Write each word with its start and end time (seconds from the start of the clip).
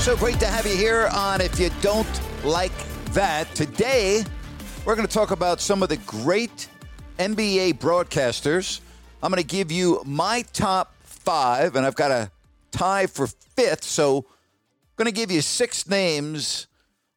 So 0.00 0.16
great 0.16 0.40
to 0.40 0.46
have 0.46 0.66
you 0.66 0.74
here 0.74 1.10
on 1.12 1.42
If 1.42 1.60
You 1.60 1.68
Don't 1.82 2.08
Like 2.42 2.72
That. 3.12 3.54
Today, 3.54 4.24
we're 4.86 4.96
going 4.96 5.06
to 5.06 5.12
talk 5.12 5.30
about 5.30 5.60
some 5.60 5.82
of 5.82 5.90
the 5.90 5.98
great 5.98 6.70
NBA 7.18 7.74
broadcasters. 7.74 8.80
I'm 9.22 9.30
going 9.30 9.42
to 9.42 9.46
give 9.46 9.70
you 9.70 10.00
my 10.06 10.40
top 10.54 10.94
five, 11.02 11.76
and 11.76 11.84
I've 11.84 11.96
got 11.96 12.10
a 12.12 12.30
tie 12.70 13.08
for 13.08 13.26
fifth. 13.26 13.84
So, 13.84 14.16
I'm 14.20 14.24
going 14.96 15.04
to 15.04 15.12
give 15.12 15.30
you 15.30 15.42
six 15.42 15.86
names 15.86 16.66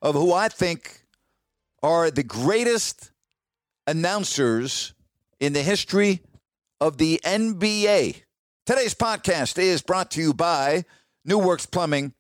of 0.02 0.16
who 0.16 0.34
I 0.34 0.50
think 0.50 1.06
are 1.82 2.12
the 2.12 2.24
greatest 2.24 3.12
announcers 3.88 4.94
in 5.40 5.54
the 5.54 5.64
history 5.64 6.20
of 6.82 6.98
the 6.98 7.22
NBA. 7.24 8.24
Today's 8.66 8.94
podcast 8.94 9.58
is 9.58 9.82
brought 9.82 10.12
to 10.12 10.22
you 10.22 10.34
by 10.34 10.84
New 11.24 11.40
Works 11.40 11.66
Plumbing 11.66 12.14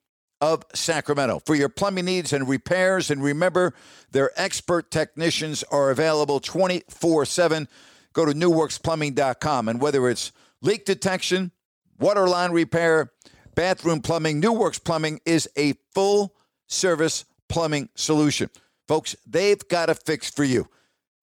of 0.44 0.64
Sacramento. 0.74 1.42
For 1.46 1.56
your 1.56 1.70
plumbing 1.70 2.04
needs 2.04 2.34
and 2.34 2.50
repairs, 2.50 3.10
and 3.10 3.24
remember, 3.24 3.74
their 4.12 4.30
expert 4.36 4.92
technicians 4.92 5.64
are 5.72 5.90
available 5.90 6.42
24 6.42 7.24
7. 7.26 7.70
Go 8.12 8.26
to 8.26 8.34
newwrxplumbing.com. 8.34 9.70
And 9.70 9.80
whether 9.80 10.10
it's 10.10 10.34
leak 10.62 10.84
detection, 10.84 11.52
water 11.98 12.28
line 12.28 12.52
repair, 12.52 13.14
bathroom 13.56 14.02
plumbing, 14.02 14.42
New 14.42 14.52
Works 14.52 14.80
Plumbing 14.80 15.22
is 15.26 15.48
a 15.58 15.76
full 15.96 16.36
service 16.68 17.24
plumbing 17.48 17.88
solution. 17.96 18.50
Folks, 18.86 19.16
they've 19.26 19.66
got 19.70 19.90
a 19.90 19.96
fix 19.96 20.30
for 20.30 20.44
you. 20.44 20.68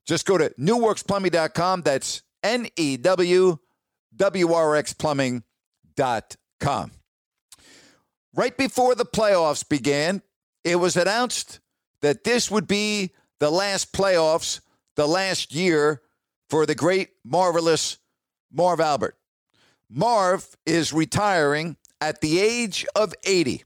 Just 0.07 0.25
go 0.25 0.39
to 0.39 0.49
newwrxplumbing.com. 0.59 1.83
That's 1.83 2.23
N 2.43 2.69
E 2.75 2.97
W 2.97 3.59
W 4.17 4.53
R 4.55 4.77
X 4.77 4.95
plumbing.com. 4.95 6.91
Right 8.35 8.57
before 8.57 8.95
the 8.95 9.05
playoffs 9.05 9.69
began, 9.69 10.23
it 10.65 10.77
was 10.77 10.97
announced 10.97 11.61
that 12.01 12.25
this 12.25 12.51
would 12.51 12.69
be 12.69 13.13
the 13.41 13.51
last 13.51 13.93
playoffs, 13.93 14.61
the 14.97 15.07
last 15.07 15.55
year 15.55 16.03
for 16.49 16.67
the 16.67 16.75
great, 16.75 17.11
marvelous 17.25 17.99
Marv 18.53 18.81
Albert. 18.81 19.17
Marv 19.89 20.57
is 20.65 20.93
retiring 20.93 21.77
at 22.01 22.21
the 22.21 22.41
age 22.41 22.87
of 22.95 23.15
80. 23.25 23.65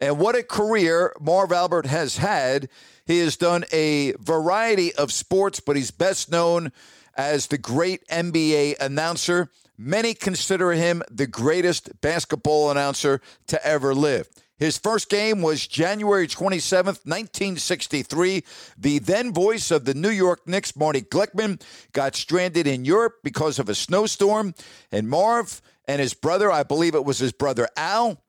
And 0.00 0.18
what 0.18 0.36
a 0.36 0.42
career 0.42 1.14
Marv 1.20 1.52
Albert 1.52 1.86
has 1.86 2.18
had. 2.18 2.68
He 3.06 3.18
has 3.20 3.36
done 3.36 3.64
a 3.72 4.12
variety 4.12 4.94
of 4.94 5.12
sports, 5.12 5.60
but 5.60 5.76
he's 5.76 5.90
best 5.90 6.30
known 6.30 6.72
as 7.14 7.46
the 7.46 7.58
great 7.58 8.06
NBA 8.08 8.78
announcer. 8.80 9.50
Many 9.78 10.14
consider 10.14 10.72
him 10.72 11.02
the 11.10 11.26
greatest 11.26 12.00
basketball 12.00 12.70
announcer 12.70 13.20
to 13.48 13.66
ever 13.66 13.94
live. 13.94 14.28
His 14.58 14.78
first 14.78 15.10
game 15.10 15.42
was 15.42 15.66
January 15.66 16.26
27th, 16.26 17.04
1963. 17.04 18.42
The 18.78 18.98
then 19.00 19.32
voice 19.34 19.70
of 19.70 19.84
the 19.84 19.92
New 19.92 20.10
York 20.10 20.46
Knicks, 20.46 20.74
Marty 20.74 21.02
Glickman, 21.02 21.60
got 21.92 22.16
stranded 22.16 22.66
in 22.66 22.86
Europe 22.86 23.16
because 23.22 23.58
of 23.58 23.68
a 23.68 23.74
snowstorm. 23.74 24.54
And 24.90 25.10
Marv 25.10 25.60
and 25.86 26.00
his 26.00 26.14
brother, 26.14 26.50
I 26.50 26.62
believe 26.62 26.94
it 26.94 27.04
was 27.04 27.18
his 27.18 27.32
brother 27.32 27.68
Al, 27.76 28.22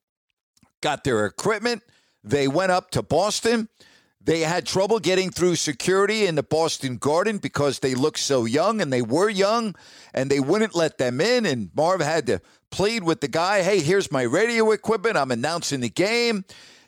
got 0.81 1.05
their 1.05 1.25
equipment. 1.25 1.81
They 2.25 2.49
went 2.49 2.73
up 2.73 2.91
to 2.91 3.01
Boston. 3.01 3.69
They 4.27 4.41
had 4.41 4.65
trouble 4.65 4.99
getting 4.99 5.31
through 5.31 5.55
security 5.55 6.25
in 6.25 6.35
the 6.35 6.43
Boston 6.43 6.97
Garden 6.97 7.37
because 7.37 7.79
they 7.79 7.95
looked 7.95 8.19
so 8.19 8.43
young 8.43 8.81
and 8.81 8.91
they 8.91 9.01
were 9.01 9.29
young 9.29 9.73
and 10.13 10.29
they 10.29 10.41
wouldn't 10.41 10.75
let 10.75 10.97
them 10.97 11.21
in. 11.21 11.45
And 11.45 11.69
Marv 11.73 12.01
had 12.01 12.27
to 12.27 12.41
plead 12.69 13.05
with 13.05 13.21
the 13.21 13.29
guy, 13.29 13.61
hey, 13.61 13.79
here's 13.79 14.11
my 14.11 14.23
radio 14.23 14.71
equipment. 14.71 15.15
I'm 15.15 15.31
announcing 15.31 15.79
the 15.79 15.89
game. 15.89 16.43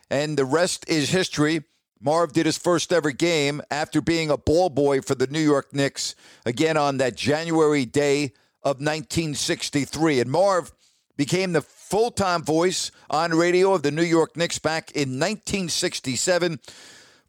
And 0.10 0.38
the 0.38 0.44
rest 0.44 0.84
is 0.90 1.12
history. 1.12 1.64
Marv 2.02 2.34
did 2.34 2.46
his 2.46 2.58
first 2.58 2.92
ever 2.92 3.12
game 3.12 3.62
after 3.72 4.02
being 4.02 4.30
a 4.30 4.38
ball 4.38 4.70
boy 4.70 5.00
for 5.00 5.16
the 5.16 5.28
New 5.28 5.40
York 5.40 5.74
Knicks 5.74 6.16
again 6.46 6.76
on 6.76 6.98
that 6.98 7.16
January 7.16 7.86
day 7.86 8.34
of 8.64 8.82
1963. 8.82 10.20
And 10.20 10.30
Marv 10.30 10.74
became 11.16 11.54
the 11.54 11.62
full 11.62 12.12
time 12.12 12.44
voice 12.44 12.92
on 13.10 13.32
radio 13.32 13.74
of 13.74 13.84
the 13.84 13.92
New 13.92 14.04
York 14.04 14.36
Knicks 14.36 14.60
back 14.60 14.92
in 14.92 15.18
1967 15.18 16.60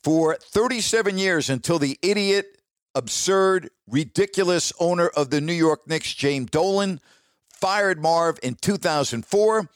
for 0.02 0.36
37 0.40 1.18
years 1.18 1.50
until 1.50 1.78
the 1.78 1.98
idiot, 2.02 2.58
absurd, 2.94 3.70
ridiculous 3.88 4.72
owner 4.80 5.08
of 5.08 5.30
the 5.30 5.40
New 5.40 5.52
York 5.52 5.86
Knicks, 5.86 6.14
James 6.14 6.50
Dolan, 6.50 7.00
fired 7.48 8.00
Marv 8.00 8.38
in 8.42 8.54
2004 8.54 9.68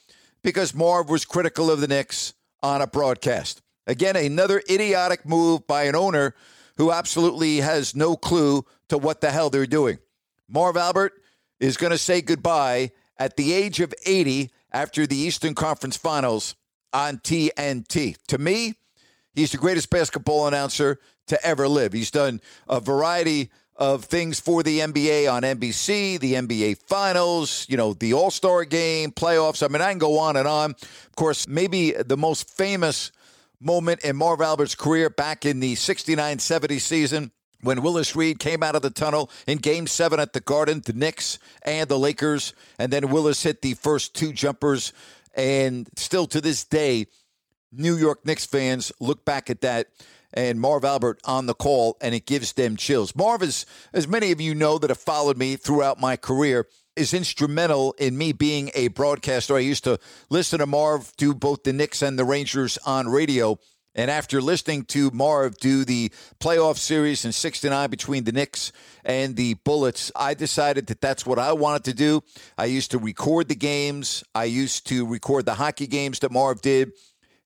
because 0.42 0.74
Marv 0.74 1.08
was 1.08 1.24
critical 1.24 1.70
of 1.70 1.80
the 1.80 1.88
Knicks 1.88 2.34
on 2.62 2.80
a 2.80 2.86
broadcast. 2.86 3.60
Again, 3.86 4.16
another 4.16 4.62
idiotic 4.70 5.26
move 5.26 5.66
by 5.66 5.84
an 5.84 5.94
owner 5.94 6.34
who 6.76 6.90
absolutely 6.90 7.58
has 7.58 7.94
no 7.94 8.16
clue 8.16 8.64
to 8.88 8.98
what 8.98 9.20
the 9.20 9.30
hell 9.30 9.50
they're 9.50 9.66
doing. 9.66 9.98
Marv 10.48 10.76
Albert 10.76 11.12
is 11.60 11.76
going 11.76 11.90
to 11.90 11.98
say 11.98 12.20
goodbye 12.20 12.90
at 13.18 13.36
the 13.36 13.52
age 13.52 13.80
of 13.80 13.94
80 14.06 14.50
after 14.72 15.06
the 15.06 15.16
Eastern 15.16 15.54
Conference 15.54 15.96
Finals 15.96 16.54
on 16.92 17.18
TNT. 17.18 18.16
To 18.28 18.38
me, 18.38 18.74
He's 19.34 19.52
the 19.52 19.58
greatest 19.58 19.90
basketball 19.90 20.46
announcer 20.46 21.00
to 21.26 21.46
ever 21.46 21.66
live. 21.68 21.92
He's 21.92 22.10
done 22.10 22.40
a 22.68 22.80
variety 22.80 23.50
of 23.76 24.04
things 24.04 24.38
for 24.38 24.62
the 24.62 24.80
NBA 24.80 25.30
on 25.32 25.42
NBC, 25.42 26.20
the 26.20 26.34
NBA 26.34 26.78
Finals, 26.86 27.66
you 27.68 27.76
know, 27.76 27.92
the 27.94 28.14
All 28.14 28.30
Star 28.30 28.64
game, 28.64 29.10
playoffs. 29.10 29.64
I 29.64 29.68
mean, 29.68 29.82
I 29.82 29.90
can 29.90 29.98
go 29.98 30.18
on 30.18 30.36
and 30.36 30.46
on. 30.46 30.70
Of 30.70 31.16
course, 31.16 31.48
maybe 31.48 31.90
the 31.92 32.16
most 32.16 32.48
famous 32.48 33.10
moment 33.60 34.04
in 34.04 34.16
Marv 34.16 34.40
Albert's 34.40 34.74
career 34.74 35.10
back 35.10 35.44
in 35.44 35.60
the 35.60 35.74
69 35.74 36.38
70 36.38 36.78
season 36.78 37.32
when 37.62 37.82
Willis 37.82 38.14
Reed 38.14 38.38
came 38.38 38.62
out 38.62 38.76
of 38.76 38.82
the 38.82 38.90
tunnel 38.90 39.30
in 39.46 39.58
game 39.58 39.86
seven 39.86 40.20
at 40.20 40.34
the 40.34 40.40
Garden, 40.40 40.82
the 40.84 40.92
Knicks 40.92 41.38
and 41.62 41.88
the 41.88 41.98
Lakers. 41.98 42.54
And 42.78 42.92
then 42.92 43.08
Willis 43.08 43.42
hit 43.42 43.62
the 43.62 43.74
first 43.74 44.14
two 44.14 44.32
jumpers. 44.32 44.92
And 45.34 45.88
still 45.96 46.26
to 46.28 46.40
this 46.40 46.64
day, 46.64 47.06
New 47.76 47.96
York 47.96 48.24
Knicks 48.24 48.46
fans 48.46 48.92
look 49.00 49.24
back 49.24 49.50
at 49.50 49.60
that 49.62 49.88
and 50.32 50.60
Marv 50.60 50.84
Albert 50.84 51.20
on 51.24 51.46
the 51.46 51.54
call, 51.54 51.96
and 52.00 52.14
it 52.14 52.26
gives 52.26 52.54
them 52.54 52.76
chills. 52.76 53.14
Marv, 53.14 53.42
is, 53.42 53.66
as 53.92 54.08
many 54.08 54.32
of 54.32 54.40
you 54.40 54.54
know 54.54 54.78
that 54.78 54.90
have 54.90 54.98
followed 54.98 55.38
me 55.38 55.54
throughout 55.54 56.00
my 56.00 56.16
career, 56.16 56.66
is 56.96 57.14
instrumental 57.14 57.94
in 57.98 58.18
me 58.18 58.32
being 58.32 58.70
a 58.74 58.88
broadcaster. 58.88 59.54
I 59.56 59.60
used 59.60 59.84
to 59.84 59.98
listen 60.30 60.58
to 60.58 60.66
Marv 60.66 61.12
do 61.16 61.34
both 61.34 61.62
the 61.62 61.72
Knicks 61.72 62.02
and 62.02 62.18
the 62.18 62.24
Rangers 62.24 62.78
on 62.84 63.08
radio 63.08 63.58
And 63.94 64.10
after 64.10 64.42
listening 64.42 64.84
to 64.86 65.10
Marv 65.12 65.56
do 65.58 65.84
the 65.84 66.10
playoff 66.40 66.78
series 66.78 67.24
in 67.24 67.32
69 67.32 67.90
between 67.90 68.24
the 68.24 68.32
Knicks 68.32 68.72
and 69.04 69.36
the 69.36 69.54
Bullets, 69.54 70.10
I 70.16 70.34
decided 70.34 70.88
that 70.88 71.00
that's 71.00 71.24
what 71.24 71.38
I 71.38 71.52
wanted 71.52 71.84
to 71.84 71.94
do. 71.94 72.22
I 72.58 72.64
used 72.64 72.90
to 72.90 72.98
record 72.98 73.48
the 73.48 73.54
games, 73.54 74.24
I 74.34 74.44
used 74.44 74.88
to 74.88 75.06
record 75.06 75.46
the 75.46 75.54
hockey 75.54 75.86
games 75.86 76.18
that 76.20 76.32
Marv 76.32 76.60
did. 76.60 76.92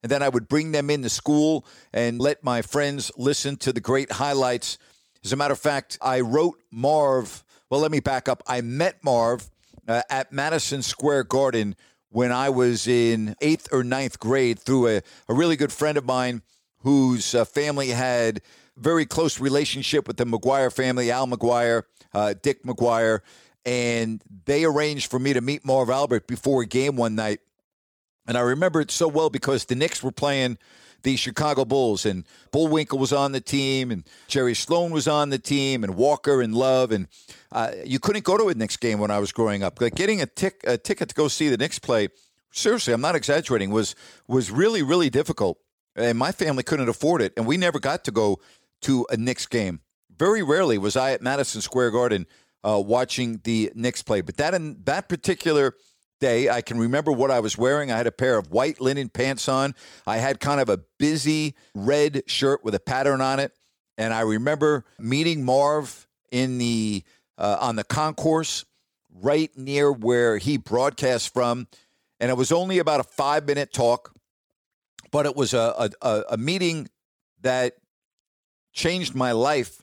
And 0.03 0.11
then 0.11 0.23
I 0.23 0.29
would 0.29 0.49
bring 0.49 0.73
them 0.73 0.91
into 0.91 1.09
school 1.09 1.67
and 1.93 2.21
let 2.21 2.45
my 2.45 2.63
friends 2.63 3.11
listen 3.17 3.57
to 3.59 3.73
the 3.73 3.81
great 3.81 4.13
highlights. 4.13 4.79
As 5.25 5.33
a 5.33 5.37
matter 5.37 5.53
of 5.53 5.59
fact, 5.59 5.99
I 6.01 6.21
wrote 6.21 6.63
Marv. 6.71 7.43
Well, 7.69 7.81
let 7.81 7.91
me 7.91 8.01
back 8.01 8.29
up. 8.29 8.43
I 8.47 8.61
met 8.61 9.03
Marv 9.03 9.51
uh, 9.89 10.03
at 10.09 10.33
Madison 10.33 10.83
Square 10.83 11.25
Garden 11.25 11.75
when 12.11 12.33
I 12.33 12.49
was 12.49 12.87
in 12.87 13.35
eighth 13.41 13.69
or 13.73 13.83
ninth 13.85 14.19
grade 14.19 14.59
through 14.59 14.89
a, 14.89 15.03
a 15.29 15.35
really 15.35 15.57
good 15.57 15.73
friend 15.73 15.99
of 15.99 16.07
mine 16.07 16.43
whose 16.79 17.35
uh, 17.35 17.45
family 17.45 17.89
had 17.89 18.41
very 18.77 19.05
close 19.05 19.41
relationship 19.41 20.07
with 20.07 20.17
the 20.17 20.25
McGuire 20.25 20.73
family, 20.73 21.11
Al 21.11 21.27
McGuire, 21.27 21.83
uh, 22.15 22.35
Dick 22.41 22.63
McGuire, 22.63 23.21
and 23.67 24.23
they 24.47 24.65
arranged 24.65 25.11
for 25.11 25.19
me 25.19 25.33
to 25.33 25.41
meet 25.41 25.65
Marv 25.65 25.91
Albert 25.91 26.27
before 26.27 26.63
a 26.63 26.67
game 26.67 26.97
one 26.97 27.15
night. 27.15 27.41
And 28.29 28.37
I 28.37 28.43
remember 28.43 28.81
it 28.81 28.91
so 28.91 29.09
well 29.09 29.31
because 29.31 29.65
the 29.65 29.75
Knicks 29.75 30.03
were 30.03 30.13
playing 30.13 30.59
the 31.03 31.17
Chicago 31.17 31.65
Bulls, 31.65 32.05
and 32.05 32.25
Boerwinkle 32.53 32.99
was 32.99 33.13
on 33.13 33.33
the 33.33 33.41
team, 33.41 33.91
and 33.91 34.05
Jerry 34.27 34.55
Sloan 34.55 34.91
was 34.91 35.09
on 35.09 35.31
the 35.31 35.39
team, 35.39 35.83
and 35.83 35.97
Walker 35.97 36.43
and 36.43 36.55
Love, 36.55 36.93
and 36.93 37.09
uh, 37.53 37.71
you 37.85 37.99
couldn't 37.99 38.25
go 38.25 38.37
to 38.37 38.49
a 38.49 38.55
Knicks 38.55 38.77
game 38.77 38.99
when 38.99 39.11
I 39.11 39.19
was 39.19 39.33
growing 39.33 39.63
up. 39.63 39.81
Like 39.81 39.95
getting 39.95 40.21
a, 40.21 40.27
tic- 40.27 40.65
a 40.65 40.77
ticket 40.77 41.09
to 41.09 41.15
go 41.15 41.29
see 41.29 41.49
the 41.49 41.57
Knicks 41.57 41.79
play, 41.79 42.09
seriously, 42.53 42.93
I'm 42.93 43.01
not 43.01 43.15
exaggerating, 43.15 43.71
was 43.71 43.95
was 44.27 44.51
really 44.51 44.83
really 44.83 45.09
difficult, 45.09 45.59
and 45.97 46.19
my 46.19 46.33
family 46.33 46.63
couldn't 46.63 46.89
afford 46.89 47.23
it, 47.23 47.33
and 47.37 47.47
we 47.47 47.57
never 47.57 47.79
got 47.79 48.05
to 48.05 48.11
go 48.11 48.41
to 48.83 49.07
a 49.11 49.17
Knicks 49.17 49.47
game. 49.47 49.81
Very 50.19 50.43
rarely 50.43 50.79
was 50.79 50.97
I 50.97 51.13
at 51.13 51.23
Madison 51.23 51.61
Square 51.61 51.93
Garden 51.93 52.27
uh, 52.65 52.83
watching 52.85 53.41
the 53.45 53.71
Knicks 53.75 54.03
play, 54.03 54.21
but 54.21 54.37
that 54.37 54.53
in 54.53 54.83
that 54.85 55.09
particular 55.09 55.75
day. 56.21 56.49
I 56.49 56.61
can 56.61 56.79
remember 56.79 57.13
what 57.13 57.31
I 57.31 57.41
was 57.41 57.57
wearing. 57.57 57.91
I 57.91 57.97
had 57.97 58.07
a 58.07 58.13
pair 58.13 58.39
of 58.39 58.51
white 58.51 58.81
linen 58.81 59.09
pants 59.09 59.49
on. 59.49 59.75
I 60.07 60.19
had 60.19 60.41
kind 60.41 60.61
of 60.61 60.69
a 60.69 60.81
busy 60.99 61.55
red 61.75 62.23
shirt 62.27 62.65
with 62.65 62.75
a 62.75 62.81
pattern 62.81 63.21
on 63.21 63.41
it. 63.41 63.53
And 63.97 64.15
I 64.15 64.21
remember 64.21 64.85
meeting 64.99 65.45
Marv 65.45 66.07
in 66.31 66.59
the 66.59 67.03
uh, 67.37 67.59
on 67.61 67.77
the 67.77 67.85
concourse 67.85 68.65
right 69.11 69.51
near 69.57 69.93
where 69.93 70.39
he 70.39 70.57
broadcast 70.57 71.33
from. 71.33 71.69
And 72.21 72.31
it 72.31 72.37
was 72.37 72.53
only 72.53 72.79
about 72.79 73.01
a 73.01 73.05
five 73.05 73.47
minute 73.47 73.73
talk, 73.73 74.13
but 75.11 75.27
it 75.27 75.37
was 75.37 75.55
a, 75.55 75.91
a, 76.03 76.25
a 76.31 76.37
meeting 76.37 76.89
that 77.43 77.75
changed 78.73 79.15
my 79.15 79.33
life 79.33 79.83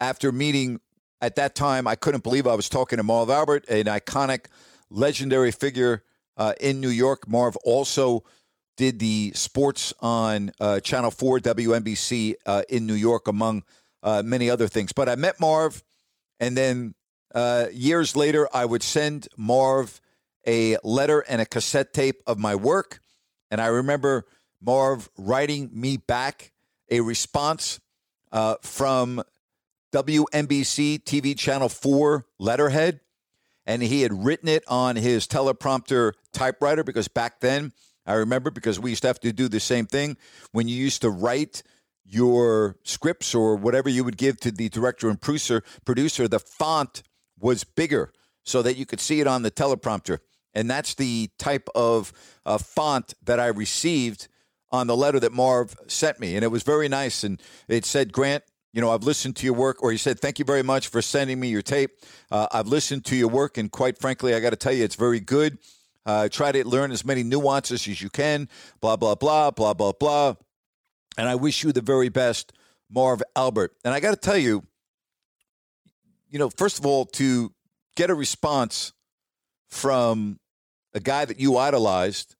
after 0.00 0.32
meeting 0.32 0.80
at 1.20 1.36
that 1.36 1.54
time. 1.54 1.86
I 1.86 1.94
couldn't 1.94 2.22
believe 2.22 2.46
I 2.46 2.54
was 2.54 2.68
talking 2.68 2.98
to 2.98 3.02
Marv 3.02 3.30
Albert, 3.30 3.68
an 3.68 3.84
iconic 3.84 4.46
legendary 4.92 5.50
figure 5.50 6.04
uh, 6.36 6.54
in 6.60 6.80
New 6.80 6.88
York. 6.88 7.28
Marv 7.28 7.56
also 7.64 8.24
did 8.76 8.98
the 8.98 9.32
sports 9.34 9.92
on 10.00 10.52
uh, 10.60 10.80
Channel 10.80 11.10
4, 11.10 11.40
WNBC 11.40 12.34
uh, 12.46 12.62
in 12.68 12.86
New 12.86 12.94
York, 12.94 13.28
among 13.28 13.64
uh, 14.02 14.22
many 14.24 14.48
other 14.48 14.68
things. 14.68 14.92
But 14.92 15.08
I 15.08 15.16
met 15.16 15.40
Marv, 15.40 15.82
and 16.40 16.56
then 16.56 16.94
uh, 17.34 17.66
years 17.72 18.16
later, 18.16 18.48
I 18.52 18.64
would 18.64 18.82
send 18.82 19.28
Marv 19.36 20.00
a 20.46 20.76
letter 20.82 21.20
and 21.20 21.40
a 21.40 21.46
cassette 21.46 21.92
tape 21.92 22.22
of 22.26 22.38
my 22.38 22.54
work. 22.54 23.00
And 23.50 23.60
I 23.60 23.66
remember 23.66 24.26
Marv 24.60 25.08
writing 25.16 25.70
me 25.72 25.96
back 25.96 26.52
a 26.90 27.00
response 27.00 27.80
uh, 28.32 28.56
from 28.62 29.22
WNBC 29.92 31.04
TV 31.04 31.36
Channel 31.36 31.68
4 31.68 32.26
letterhead 32.38 33.00
and 33.66 33.82
he 33.82 34.02
had 34.02 34.24
written 34.24 34.48
it 34.48 34.64
on 34.68 34.96
his 34.96 35.26
teleprompter 35.26 36.12
typewriter 36.32 36.84
because 36.84 37.08
back 37.08 37.40
then 37.40 37.72
I 38.06 38.14
remember 38.14 38.50
because 38.50 38.80
we 38.80 38.90
used 38.90 39.02
to 39.02 39.08
have 39.08 39.20
to 39.20 39.32
do 39.32 39.48
the 39.48 39.60
same 39.60 39.86
thing 39.86 40.16
when 40.50 40.68
you 40.68 40.76
used 40.76 41.02
to 41.02 41.10
write 41.10 41.62
your 42.04 42.76
scripts 42.82 43.34
or 43.34 43.56
whatever 43.56 43.88
you 43.88 44.04
would 44.04 44.16
give 44.16 44.38
to 44.40 44.50
the 44.50 44.68
director 44.68 45.08
and 45.08 45.20
producer 45.20 45.62
producer 45.84 46.26
the 46.26 46.40
font 46.40 47.02
was 47.38 47.64
bigger 47.64 48.12
so 48.44 48.62
that 48.62 48.76
you 48.76 48.86
could 48.86 49.00
see 49.00 49.20
it 49.20 49.26
on 49.26 49.42
the 49.42 49.50
teleprompter. 49.50 50.18
And 50.54 50.70
that's 50.70 50.94
the 50.94 51.30
type 51.38 51.68
of 51.74 52.12
uh, 52.44 52.58
font 52.58 53.14
that 53.24 53.40
I 53.40 53.46
received 53.46 54.28
on 54.70 54.86
the 54.86 54.96
letter 54.96 55.20
that 55.20 55.32
Marv 55.32 55.76
sent 55.86 56.20
me. 56.20 56.34
And 56.34 56.44
it 56.44 56.48
was 56.48 56.62
very 56.62 56.88
nice 56.88 57.24
and 57.24 57.40
it 57.68 57.84
said 57.84 58.12
Grant 58.12 58.44
you 58.72 58.80
know, 58.80 58.90
I've 58.90 59.02
listened 59.02 59.36
to 59.36 59.46
your 59.46 59.54
work, 59.54 59.82
or 59.82 59.92
he 59.92 59.98
said, 59.98 60.18
thank 60.18 60.38
you 60.38 60.44
very 60.44 60.62
much 60.62 60.88
for 60.88 61.02
sending 61.02 61.38
me 61.38 61.48
your 61.48 61.62
tape. 61.62 61.90
Uh, 62.30 62.46
I've 62.52 62.68
listened 62.68 63.04
to 63.06 63.16
your 63.16 63.28
work, 63.28 63.58
and 63.58 63.70
quite 63.70 63.98
frankly, 63.98 64.34
I 64.34 64.40
got 64.40 64.50
to 64.50 64.56
tell 64.56 64.72
you, 64.72 64.82
it's 64.82 64.94
very 64.94 65.20
good. 65.20 65.58
Uh, 66.04 66.28
try 66.28 66.50
to 66.50 66.66
learn 66.66 66.90
as 66.90 67.04
many 67.04 67.22
nuances 67.22 67.86
as 67.86 68.00
you 68.00 68.10
can, 68.10 68.48
blah, 68.80 68.96
blah, 68.96 69.14
blah, 69.14 69.50
blah, 69.50 69.74
blah, 69.74 69.92
blah. 69.92 70.34
And 71.16 71.28
I 71.28 71.34
wish 71.34 71.62
you 71.62 71.72
the 71.72 71.82
very 71.82 72.08
best, 72.08 72.52
Marv 72.90 73.22
Albert. 73.36 73.74
And 73.84 73.92
I 73.92 74.00
got 74.00 74.10
to 74.10 74.16
tell 74.16 74.38
you, 74.38 74.64
you 76.30 76.38
know, 76.38 76.48
first 76.48 76.78
of 76.78 76.86
all, 76.86 77.04
to 77.04 77.52
get 77.94 78.08
a 78.08 78.14
response 78.14 78.94
from 79.70 80.40
a 80.94 81.00
guy 81.00 81.24
that 81.24 81.38
you 81.38 81.56
idolized 81.56 82.34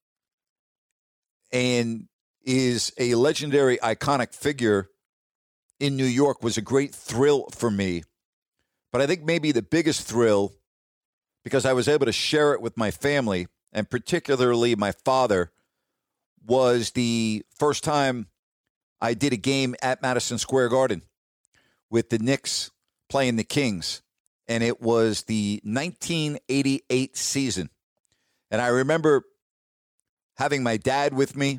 and 1.52 2.08
is 2.44 2.92
a 2.98 3.14
legendary, 3.14 3.76
iconic 3.78 4.34
figure 4.34 4.88
in 5.82 5.96
New 5.96 6.04
York 6.04 6.44
was 6.44 6.56
a 6.56 6.62
great 6.62 6.94
thrill 6.94 7.48
for 7.50 7.68
me. 7.68 8.04
But 8.92 9.00
I 9.00 9.06
think 9.08 9.24
maybe 9.24 9.50
the 9.50 9.62
biggest 9.62 10.06
thrill, 10.06 10.52
because 11.42 11.66
I 11.66 11.72
was 11.72 11.88
able 11.88 12.06
to 12.06 12.12
share 12.12 12.52
it 12.52 12.62
with 12.62 12.76
my 12.76 12.92
family, 12.92 13.48
and 13.72 13.90
particularly 13.90 14.76
my 14.76 14.92
father, 14.92 15.50
was 16.46 16.92
the 16.92 17.44
first 17.58 17.82
time 17.82 18.28
I 19.00 19.14
did 19.14 19.32
a 19.32 19.36
game 19.36 19.74
at 19.82 20.02
Madison 20.02 20.38
Square 20.38 20.68
Garden 20.68 21.02
with 21.90 22.10
the 22.10 22.18
Knicks 22.18 22.70
playing 23.08 23.34
the 23.34 23.42
Kings. 23.42 24.02
And 24.46 24.62
it 24.62 24.80
was 24.80 25.24
the 25.24 25.60
1988 25.64 27.16
season. 27.16 27.70
And 28.52 28.60
I 28.60 28.68
remember 28.68 29.24
having 30.36 30.62
my 30.62 30.76
dad 30.76 31.12
with 31.12 31.34
me. 31.36 31.58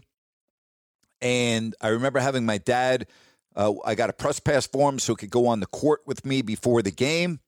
And 1.21 1.75
I 1.81 1.89
remember 1.89 2.19
having 2.19 2.45
my 2.45 2.57
dad 2.57 3.07
uh, 3.55 3.73
I 3.85 3.95
got 3.95 4.09
a 4.09 4.13
press 4.13 4.39
pass 4.39 4.65
for 4.65 4.89
him 4.89 4.99
so 4.99 5.13
he 5.13 5.17
could 5.17 5.31
go 5.31 5.47
on 5.47 5.59
the 5.59 5.65
court 5.67 6.01
with 6.05 6.25
me 6.25 6.41
before 6.41 6.81
the 6.81 6.91
game. 6.91 7.39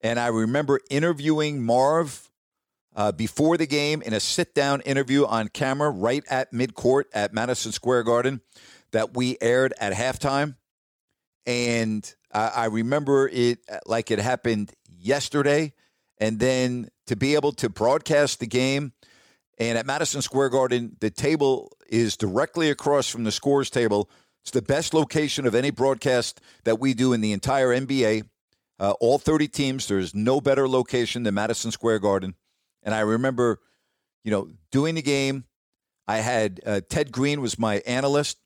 And 0.00 0.20
I 0.20 0.26
remember 0.26 0.80
interviewing 0.90 1.62
Marv 1.62 2.30
uh, 2.94 3.12
before 3.12 3.56
the 3.56 3.66
game 3.66 4.02
in 4.02 4.12
a 4.12 4.20
sit 4.20 4.54
down 4.54 4.80
interview 4.82 5.24
on 5.24 5.48
camera 5.48 5.90
right 5.90 6.22
at 6.28 6.52
midcourt 6.52 7.04
at 7.12 7.32
Madison 7.32 7.72
Square 7.72 8.04
Garden 8.04 8.40
that 8.92 9.16
we 9.16 9.36
aired 9.40 9.72
at 9.80 9.92
halftime. 9.92 10.56
And 11.46 12.14
I, 12.32 12.48
I 12.48 12.64
remember 12.66 13.28
it 13.28 13.58
uh, 13.70 13.78
like 13.86 14.10
it 14.10 14.18
happened 14.18 14.72
yesterday. 14.88 15.72
And 16.18 16.38
then 16.38 16.90
to 17.06 17.16
be 17.16 17.34
able 17.34 17.52
to 17.52 17.68
broadcast 17.68 18.40
the 18.40 18.46
game. 18.46 18.92
And 19.58 19.78
at 19.78 19.86
Madison 19.86 20.22
Square 20.22 20.50
Garden, 20.50 20.96
the 21.00 21.10
table 21.10 21.72
is 21.88 22.16
directly 22.16 22.70
across 22.70 23.08
from 23.08 23.24
the 23.24 23.32
scores 23.32 23.70
table 23.70 24.10
it's 24.44 24.50
the 24.50 24.60
best 24.60 24.92
location 24.92 25.46
of 25.46 25.54
any 25.54 25.70
broadcast 25.70 26.38
that 26.64 26.78
we 26.78 26.92
do 26.92 27.14
in 27.14 27.22
the 27.22 27.32
entire 27.32 27.68
NBA. 27.68 28.28
Uh, 28.78 28.90
all 29.00 29.18
30 29.18 29.48
teams, 29.48 29.88
there's 29.88 30.14
no 30.14 30.38
better 30.38 30.68
location 30.68 31.22
than 31.22 31.32
Madison 31.32 31.70
Square 31.70 32.00
Garden. 32.00 32.34
And 32.82 32.94
I 32.94 33.00
remember, 33.00 33.60
you 34.22 34.30
know, 34.30 34.50
doing 34.70 34.96
the 34.96 35.02
game. 35.02 35.44
I 36.06 36.18
had 36.18 36.60
uh, 36.66 36.82
Ted 36.86 37.10
Green 37.10 37.40
was 37.40 37.58
my 37.58 37.76
analyst, 37.86 38.36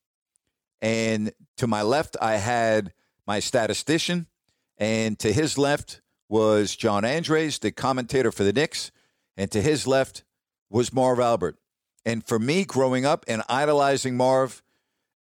and 0.81 1.33
to 1.57 1.67
my 1.67 1.83
left 1.83 2.17
I 2.23 2.37
had 2.37 2.93
my 3.27 3.41
statistician, 3.41 4.29
and 4.77 5.19
to 5.19 5.33
his 5.33 5.59
left 5.59 6.01
was 6.29 6.77
John 6.77 7.03
Andariese, 7.03 7.59
the 7.59 7.73
commentator 7.73 8.31
for 8.31 8.45
the 8.45 8.53
Knicks, 8.53 8.93
and 9.37 9.51
to 9.51 9.61
his 9.61 9.85
left 9.85 10.23
was 10.71 10.93
Marv 10.93 11.19
Albert. 11.19 11.57
And 12.05 12.25
for 12.25 12.39
me, 12.39 12.65
growing 12.65 13.05
up 13.05 13.25
and 13.27 13.43
idolizing 13.49 14.17
Marv, 14.17 14.63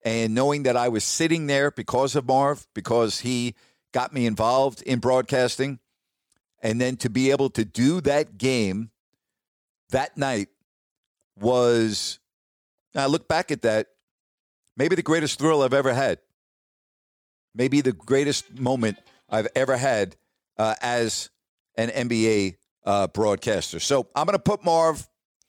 and 0.02 0.34
knowing 0.34 0.62
that 0.64 0.76
I 0.76 0.88
was 0.88 1.04
sitting 1.04 1.46
there 1.46 1.70
because 1.70 2.16
of 2.16 2.26
Marv, 2.26 2.66
because 2.74 3.20
he 3.20 3.54
got 3.92 4.12
me 4.12 4.26
involved 4.26 4.82
in 4.82 4.98
broadcasting, 4.98 5.78
and 6.62 6.80
then 6.80 6.96
to 6.98 7.10
be 7.10 7.30
able 7.30 7.50
to 7.50 7.64
do 7.64 8.00
that 8.02 8.38
game 8.38 8.90
that 9.90 10.16
night 10.16 10.48
was, 11.40 12.18
I 12.94 13.06
look 13.06 13.28
back 13.28 13.50
at 13.50 13.62
that, 13.62 13.88
maybe 14.76 14.96
the 14.96 15.02
greatest 15.02 15.38
thrill 15.38 15.62
I've 15.62 15.74
ever 15.74 15.94
had. 15.94 16.18
Maybe 17.54 17.80
the 17.80 17.92
greatest 17.92 18.58
moment 18.58 18.98
I've 19.28 19.48
ever 19.54 19.76
had 19.76 20.16
uh, 20.58 20.74
as 20.80 21.30
an 21.76 21.88
NBA 21.88 22.56
uh, 22.84 23.06
broadcaster. 23.08 23.80
So 23.80 24.08
I'm 24.14 24.26
going 24.26 24.34
to 24.34 24.42
put 24.42 24.64
Marv 24.64 25.08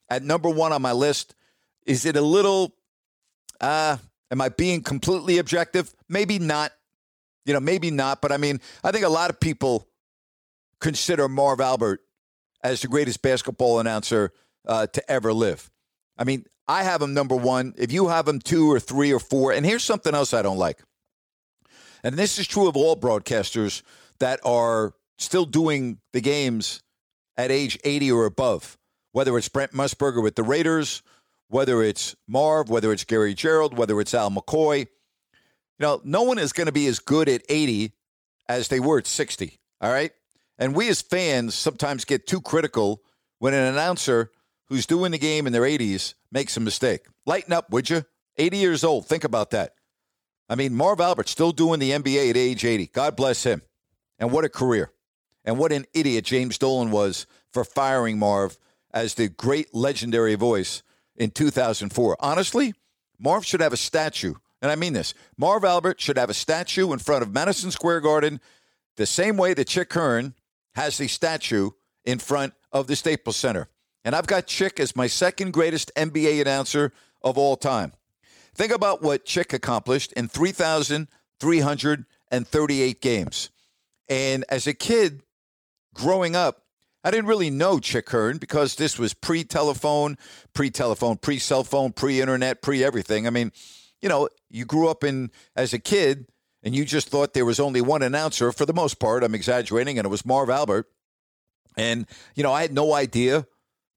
at 0.09 0.23
number 0.23 0.49
one 0.49 0.71
on 0.71 0.81
my 0.81 0.91
list. 0.91 1.35
Is 1.85 2.05
it 2.05 2.15
a 2.15 2.21
little 2.21 2.73
uh, 3.61 3.97
Am 4.31 4.41
I 4.41 4.49
being 4.49 4.81
completely 4.81 5.37
objective? 5.37 5.93
Maybe 6.07 6.39
not. 6.39 6.71
You 7.45 7.53
know, 7.53 7.59
maybe 7.59 7.91
not. 7.91 8.21
But 8.21 8.31
I 8.31 8.37
mean, 8.37 8.59
I 8.83 8.91
think 8.91 9.05
a 9.05 9.09
lot 9.09 9.29
of 9.29 9.39
people 9.39 9.87
consider 10.79 11.27
Marv 11.27 11.59
Albert 11.59 12.01
as 12.63 12.81
the 12.81 12.87
greatest 12.87 13.21
basketball 13.21 13.79
announcer 13.79 14.31
uh, 14.67 14.87
to 14.87 15.11
ever 15.11 15.33
live. 15.33 15.71
I 16.17 16.23
mean, 16.25 16.45
I 16.67 16.83
have 16.83 17.01
him 17.01 17.13
number 17.13 17.35
one. 17.35 17.73
If 17.77 17.91
you 17.91 18.09
have 18.09 18.27
him 18.27 18.39
two 18.39 18.71
or 18.71 18.79
three 18.79 19.11
or 19.11 19.19
four, 19.19 19.51
and 19.51 19.65
here's 19.65 19.83
something 19.83 20.13
else 20.13 20.33
I 20.33 20.41
don't 20.41 20.57
like. 20.57 20.79
And 22.03 22.15
this 22.15 22.37
is 22.37 22.47
true 22.47 22.67
of 22.67 22.77
all 22.77 22.95
broadcasters 22.95 23.81
that 24.19 24.39
are 24.45 24.93
still 25.17 25.45
doing 25.45 25.99
the 26.13 26.21
games 26.21 26.81
at 27.37 27.51
age 27.51 27.79
80 27.83 28.11
or 28.11 28.25
above, 28.25 28.77
whether 29.11 29.37
it's 29.37 29.49
Brent 29.49 29.71
Musburger 29.71 30.21
with 30.21 30.35
the 30.35 30.43
Raiders, 30.43 31.01
whether 31.49 31.83
it's 31.83 32.15
Marv, 32.27 32.69
whether 32.69 32.93
it's 32.93 33.03
Gary 33.03 33.35
Gerould, 33.35 33.73
whether 33.73 33.99
it's 33.99 34.13
Al 34.13 34.31
McCoy. 34.31 34.79
You 34.79 34.87
know, 35.79 36.01
no 36.03 36.23
one 36.23 36.37
is 36.37 36.53
going 36.53 36.67
to 36.67 36.73
be 36.73 36.87
as 36.87 36.99
good 36.99 37.27
at 37.27 37.41
80 37.49 37.91
as 38.47 38.67
they 38.69 38.79
were 38.79 38.99
at 38.99 39.07
60. 39.07 39.59
All 39.81 39.91
right. 39.91 40.11
And 40.57 40.75
we 40.75 40.89
as 40.89 41.01
fans 41.01 41.55
sometimes 41.55 42.05
get 42.05 42.27
too 42.27 42.41
critical 42.41 43.01
when 43.39 43.53
an 43.53 43.65
announcer 43.73 44.31
who's 44.67 44.85
doing 44.85 45.11
the 45.11 45.17
game 45.17 45.47
in 45.47 45.53
their 45.53 45.63
80s 45.63 46.13
makes 46.31 46.55
a 46.55 46.59
mistake. 46.59 47.05
Lighten 47.25 47.53
up, 47.53 47.71
would 47.71 47.89
you? 47.89 48.05
80 48.37 48.57
years 48.57 48.83
old. 48.83 49.07
Think 49.07 49.23
about 49.23 49.51
that. 49.51 49.73
I 50.49 50.55
mean, 50.55 50.73
Marv 50.73 50.99
Albert 50.99 51.29
still 51.29 51.51
doing 51.51 51.79
the 51.79 51.91
NBA 51.91 52.29
at 52.29 52.37
age 52.37 52.65
80. 52.65 52.87
God 52.87 53.15
bless 53.15 53.43
him. 53.43 53.61
And 54.17 54.31
what 54.31 54.45
a 54.45 54.49
career. 54.49 54.91
And 55.45 55.57
what 55.57 55.71
an 55.71 55.85
idiot 55.93 56.25
James 56.25 56.57
Dolan 56.57 56.91
was 56.91 57.25
for 57.51 57.63
firing 57.63 58.19
Marv 58.19 58.57
as 58.91 59.13
the 59.13 59.29
great 59.29 59.73
legendary 59.73 60.35
voice 60.35 60.83
in 61.19 61.29
2004. 61.29 62.17
Honestly, 62.19 62.73
Marv 63.19 63.45
should 63.45 63.61
have 63.61 63.73
a 63.73 63.77
statue. 63.77 64.33
And 64.61 64.71
I 64.71 64.75
mean 64.75 64.93
this 64.93 65.13
Marv 65.37 65.63
Albert 65.63 66.01
should 66.01 66.17
have 66.17 66.29
a 66.29 66.33
statue 66.33 66.91
in 66.91 66.99
front 66.99 67.21
of 67.21 67.33
Madison 67.33 67.71
Square 67.71 68.01
Garden 68.01 68.41
the 68.97 69.05
same 69.05 69.37
way 69.37 69.53
that 69.53 69.67
Chick 69.67 69.93
Hearn 69.93 70.33
has 70.75 70.97
the 70.97 71.07
statue 71.07 71.69
in 72.05 72.19
front 72.19 72.53
of 72.71 72.87
the 72.87 72.95
Staples 72.95 73.35
Center. 73.35 73.67
And 74.03 74.15
I've 74.15 74.27
got 74.27 74.47
Chick 74.47 74.79
as 74.79 74.95
my 74.95 75.07
second 75.07 75.51
greatest 75.51 75.91
NBA 75.95 76.41
announcer 76.41 76.93
of 77.21 77.37
all 77.37 77.57
time. 77.57 77.93
Think 78.55 78.71
about 78.71 79.01
what 79.01 79.25
Chick 79.25 79.51
accomplished 79.53 80.13
in 80.13 80.27
3,338 80.27 83.01
games. 83.01 83.49
And 84.07 84.45
as 84.49 84.67
a 84.67 84.73
kid 84.73 85.21
growing 85.93 86.35
up, 86.35 86.63
I 87.03 87.11
didn't 87.11 87.27
really 87.27 87.49
know 87.49 87.79
Chick 87.79 88.09
Hearn 88.09 88.37
because 88.37 88.75
this 88.75 88.99
was 88.99 89.13
pre 89.13 89.43
telephone, 89.43 90.17
pre 90.53 90.69
telephone, 90.69 91.17
pre 91.17 91.39
cell 91.39 91.63
phone, 91.63 91.93
pre 91.93 92.19
internet, 92.19 92.61
pre 92.61 92.83
everything. 92.83 93.25
I 93.25 93.29
mean, 93.29 93.51
you 94.01 94.09
know, 94.09 94.29
you 94.49 94.65
grew 94.65 94.89
up 94.89 95.03
in 95.03 95.31
as 95.55 95.73
a 95.73 95.79
kid 95.79 96.27
and 96.63 96.75
you 96.75 96.83
just 96.83 97.09
thought 97.09 97.33
there 97.33 97.45
was 97.45 97.59
only 97.59 97.81
one 97.81 98.01
announcer 98.01 98.51
for 98.51 98.65
the 98.65 98.73
most 98.73 98.99
part. 98.99 99.23
I'm 99.23 99.35
exaggerating, 99.35 99.97
and 99.97 100.05
it 100.05 100.09
was 100.09 100.25
Marv 100.25 100.49
Albert. 100.49 100.87
And, 101.77 102.05
you 102.35 102.43
know, 102.43 102.51
I 102.51 102.61
had 102.61 102.73
no 102.73 102.93
idea 102.93 103.47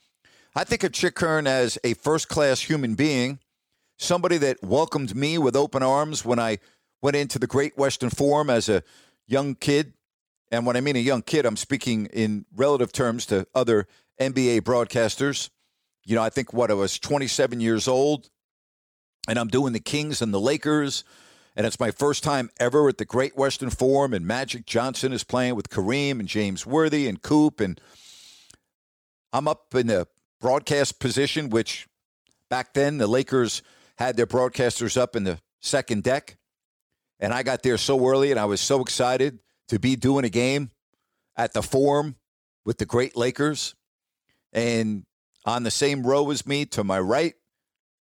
I 0.55 0.63
think 0.63 0.84
of 0.84 0.91
Chick 0.91 1.20
Hearn 1.20 1.48
as 1.48 1.77
a 1.84 1.93
first 1.93 2.27
class 2.27 2.62
human 2.62 2.96
being, 2.96 3.39
somebody 3.98 4.38
that 4.38 4.63
welcomed 4.63 5.15
me 5.15 5.38
with 5.38 5.55
open 5.55 5.84
arms 5.84 6.25
when 6.25 6.39
I 6.39 6.60
went 7.01 7.15
into 7.15 7.39
the 7.39 7.48
Great 7.48 7.77
Western 7.77 8.10
Forum 8.10 8.50
as 8.50 8.67
a 8.67 8.84
young 9.27 9.55
kid. 9.55 9.93
And 10.51 10.65
when 10.65 10.75
I 10.75 10.81
mean 10.81 10.96
a 10.96 11.00
young 11.00 11.22
kid, 11.22 11.46
I'm 11.46 11.55
speaking 11.55 12.08
in 12.08 12.46
relative 12.55 12.91
terms 12.91 13.25
to 13.27 13.48
other 13.55 13.88
NBA 14.20 14.62
broadcasters. 14.62 15.50
You 16.03 16.15
know, 16.15 16.24
I 16.24 16.29
think 16.29 16.53
what 16.53 16.72
I 16.72 16.74
was 16.74 17.00
27 17.00 17.62
years 17.62 17.88
old, 17.88 18.29
and 19.27 19.39
I'm 19.39 19.48
doing 19.48 19.72
the 19.74 19.79
Kings 19.79 20.22
and 20.22 20.34
the 20.34 20.39
Lakers. 20.39 21.03
And 21.55 21.67
it's 21.67 21.79
my 21.79 21.91
first 21.91 22.24
time 22.24 22.50
ever 22.60 22.88
at 22.88 22.98
the 22.98 23.05
Great 23.05 23.36
Western 23.36 23.70
Forum, 23.70 24.13
and 24.13 24.25
Magic 24.25 24.65
Johnson 24.65 25.12
is 25.12 25.24
playing 25.24 25.55
with 25.55 25.70
Kareem 25.70 26.20
and 26.20 26.27
James 26.27 26.65
Worthy 26.65 27.08
and 27.08 27.22
Coop. 27.22 27.60
And 27.60 27.79
I'm 29.34 29.48
up 29.48 29.75
in 29.75 29.88
the 29.88 30.08
broadcast 30.39 31.00
position, 31.00 31.50
which 31.50 31.88
back 32.50 32.74
then 32.74 32.98
the 32.98 33.08
Lakers 33.08 33.62
had 33.98 34.15
their 34.15 34.27
broadcasters 34.27 34.96
up 34.96 35.15
in 35.15 35.25
the 35.25 35.39
second 35.60 36.03
deck. 36.03 36.38
And 37.20 37.34
I 37.34 37.43
got 37.43 37.63
there 37.63 37.77
so 37.77 38.08
early 38.08 38.31
and 38.31 38.39
I 38.39 38.46
was 38.46 38.62
so 38.62 38.81
excited 38.81 39.39
to 39.67 39.77
be 39.77 39.96
doing 39.96 40.25
a 40.25 40.29
game 40.29 40.72
at 41.36 41.53
the 41.53 41.62
Forum 41.62 42.15
with 42.65 42.77
the 42.77 42.86
great 42.86 43.15
Lakers. 43.15 43.75
And 44.53 45.03
on 45.46 45.63
the 45.63 45.72
same 45.72 46.03
row 46.03 46.29
as 46.31 46.48
me 46.48 46.65
to 46.67 46.84
my 46.84 47.00
right 47.00 47.36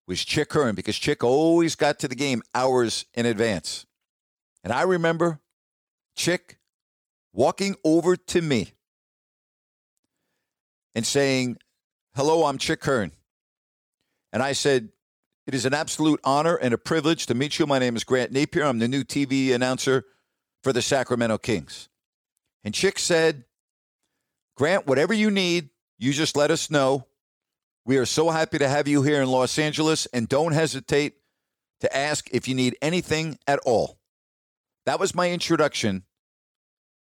was 0.08 0.24
Chick 0.24 0.54
Hearn 0.54 0.76
because 0.76 0.98
Chick 0.98 1.24
always 1.24 1.76
got 1.76 2.00
to 2.00 2.08
the 2.08 2.16
game 2.16 2.44
hours 2.54 3.06
in 3.14 3.26
advance. 3.26 3.86
And 4.64 4.72
I 4.72 4.84
remember 4.84 5.40
Chick 6.16 6.60
walking 7.34 7.76
over 7.84 8.16
to 8.16 8.42
me 8.42 8.74
and 10.94 11.06
saying, 11.06 11.58
Hello, 12.16 12.46
I'm 12.46 12.58
Chick 12.58 12.84
Hearn. 12.86 13.12
And 14.32 14.42
I 14.42 14.54
said, 14.54 14.90
it 15.48 15.54
is 15.54 15.66
an 15.66 15.74
absolute 15.74 16.20
honor 16.24 16.56
and 16.56 16.74
a 16.74 16.78
privilege 16.78 17.28
to 17.28 17.36
meet 17.36 17.60
you. 17.60 17.68
My 17.68 17.78
name 17.78 17.96
is 17.96 18.04
Grant 18.04 18.34
Napear. 18.34 18.68
I'm 18.68 18.80
the 18.80 18.88
new 18.88 19.04
TV 19.04 19.54
announcer 19.54 20.06
for 20.64 20.74
the 20.74 20.82
Sacramento 20.82 21.38
Kings. 21.38 21.88
And 22.64 22.74
Chick 22.74 22.98
said, 22.98 23.44
Grant, 24.58 24.88
whatever 24.88 25.14
you 25.14 25.30
need, 25.30 25.70
you 26.00 26.14
just 26.14 26.36
let 26.36 26.50
us 26.50 26.72
know. 26.72 27.06
We 27.88 27.98
are 27.98 28.06
so 28.08 28.32
happy 28.32 28.58
to 28.58 28.68
have 28.68 28.88
you 28.88 29.04
here 29.04 29.22
in 29.22 29.30
Los 29.30 29.60
Angeles, 29.60 30.08
and 30.08 30.28
don't 30.28 30.54
hesitate 30.54 31.18
to 31.82 31.96
ask 31.96 32.28
if 32.32 32.48
you 32.48 32.56
need 32.56 32.76
anything 32.82 33.38
at 33.46 33.60
all. 33.60 34.00
That 34.88 35.00
was 35.00 35.14
my 35.14 35.30
introduction 35.30 36.04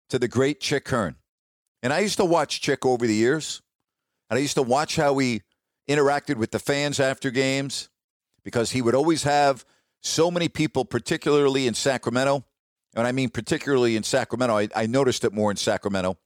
to 0.08 0.20
the 0.20 0.28
great 0.28 0.60
Chick 0.60 0.88
Hearn. 0.88 1.16
And 1.82 1.92
I 1.92 1.98
used 1.98 2.18
to 2.18 2.24
watch 2.24 2.60
Chick 2.60 2.86
over 2.86 3.08
the 3.08 3.14
years, 3.14 3.60
and 4.30 4.38
I 4.38 4.40
used 4.40 4.54
to 4.54 4.62
watch 4.62 4.94
how 4.94 5.18
he 5.18 5.42
interacted 5.88 6.36
with 6.36 6.52
the 6.52 6.60
fans 6.60 7.00
after 7.00 7.32
games 7.32 7.88
because 8.44 8.70
he 8.70 8.80
would 8.80 8.94
always 8.94 9.24
have 9.24 9.64
so 10.00 10.30
many 10.30 10.48
people, 10.48 10.84
particularly 10.84 11.66
in 11.66 11.74
Sacramento. 11.74 12.44
And 12.94 13.04
I 13.04 13.10
mean, 13.10 13.30
particularly 13.30 13.96
in 13.96 14.04
Sacramento, 14.04 14.56
I, 14.56 14.68
I 14.76 14.86
noticed 14.86 15.24
it 15.24 15.32
more 15.32 15.50
in 15.50 15.56
Sacramento. 15.56 16.18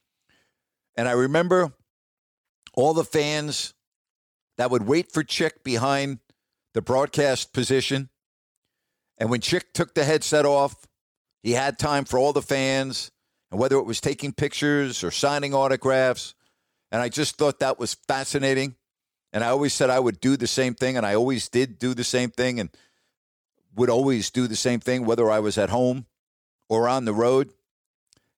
And 0.95 1.07
I 1.07 1.13
remember 1.13 1.73
all 2.75 2.93
the 2.93 3.03
fans 3.03 3.73
that 4.57 4.71
would 4.71 4.87
wait 4.87 5.11
for 5.11 5.23
Chick 5.23 5.63
behind 5.63 6.19
the 6.73 6.81
broadcast 6.81 7.53
position. 7.53 8.09
And 9.17 9.29
when 9.29 9.41
Chick 9.41 9.73
took 9.73 9.93
the 9.93 10.03
headset 10.03 10.45
off, 10.45 10.87
he 11.41 11.51
had 11.51 11.77
time 11.77 12.05
for 12.05 12.17
all 12.17 12.33
the 12.33 12.41
fans, 12.41 13.11
and 13.51 13.59
whether 13.59 13.77
it 13.77 13.85
was 13.85 14.01
taking 14.01 14.33
pictures 14.33 15.03
or 15.03 15.11
signing 15.11 15.53
autographs. 15.53 16.33
And 16.91 17.01
I 17.01 17.09
just 17.09 17.37
thought 17.37 17.59
that 17.59 17.79
was 17.79 17.95
fascinating. 18.07 18.75
And 19.31 19.43
I 19.43 19.47
always 19.47 19.73
said 19.73 19.89
I 19.89 19.99
would 19.99 20.19
do 20.19 20.37
the 20.37 20.47
same 20.47 20.73
thing, 20.73 20.97
and 20.97 21.05
I 21.05 21.15
always 21.15 21.49
did 21.49 21.79
do 21.79 21.93
the 21.93 22.03
same 22.03 22.29
thing, 22.29 22.59
and 22.59 22.69
would 23.75 23.89
always 23.89 24.29
do 24.29 24.47
the 24.47 24.55
same 24.55 24.79
thing, 24.79 25.05
whether 25.05 25.29
I 25.29 25.39
was 25.39 25.57
at 25.57 25.69
home 25.69 26.05
or 26.69 26.87
on 26.87 27.05
the 27.05 27.13
road. 27.13 27.51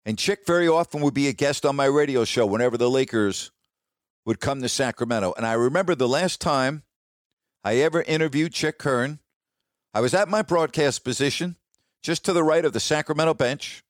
And 0.05 0.17
Chick 0.17 0.45
very 0.45 0.67
often 0.67 1.01
would 1.01 1.13
be 1.13 1.27
a 1.27 1.33
guest 1.33 1.65
on 1.65 1.75
my 1.75 1.85
radio 1.85 2.25
show 2.25 2.45
whenever 2.45 2.77
the 2.77 2.89
Lakers 2.89 3.51
would 4.25 4.39
come 4.39 4.61
to 4.61 4.69
Sacramento. 4.69 5.33
And 5.37 5.45
I 5.45 5.53
remember 5.53 5.95
the 5.95 6.07
last 6.07 6.41
time 6.41 6.83
I 7.63 7.77
ever 7.77 8.01
interviewed 8.01 8.53
Chick 8.53 8.81
Hearn, 8.81 9.19
I 9.93 10.01
was 10.01 10.13
at 10.13 10.27
my 10.27 10.41
broadcast 10.41 11.03
position 11.03 11.55
just 12.01 12.25
to 12.25 12.33
the 12.33 12.43
right 12.43 12.65
of 12.65 12.73
the 12.73 12.79
Sacramento 12.79 13.35
bench. 13.35 13.83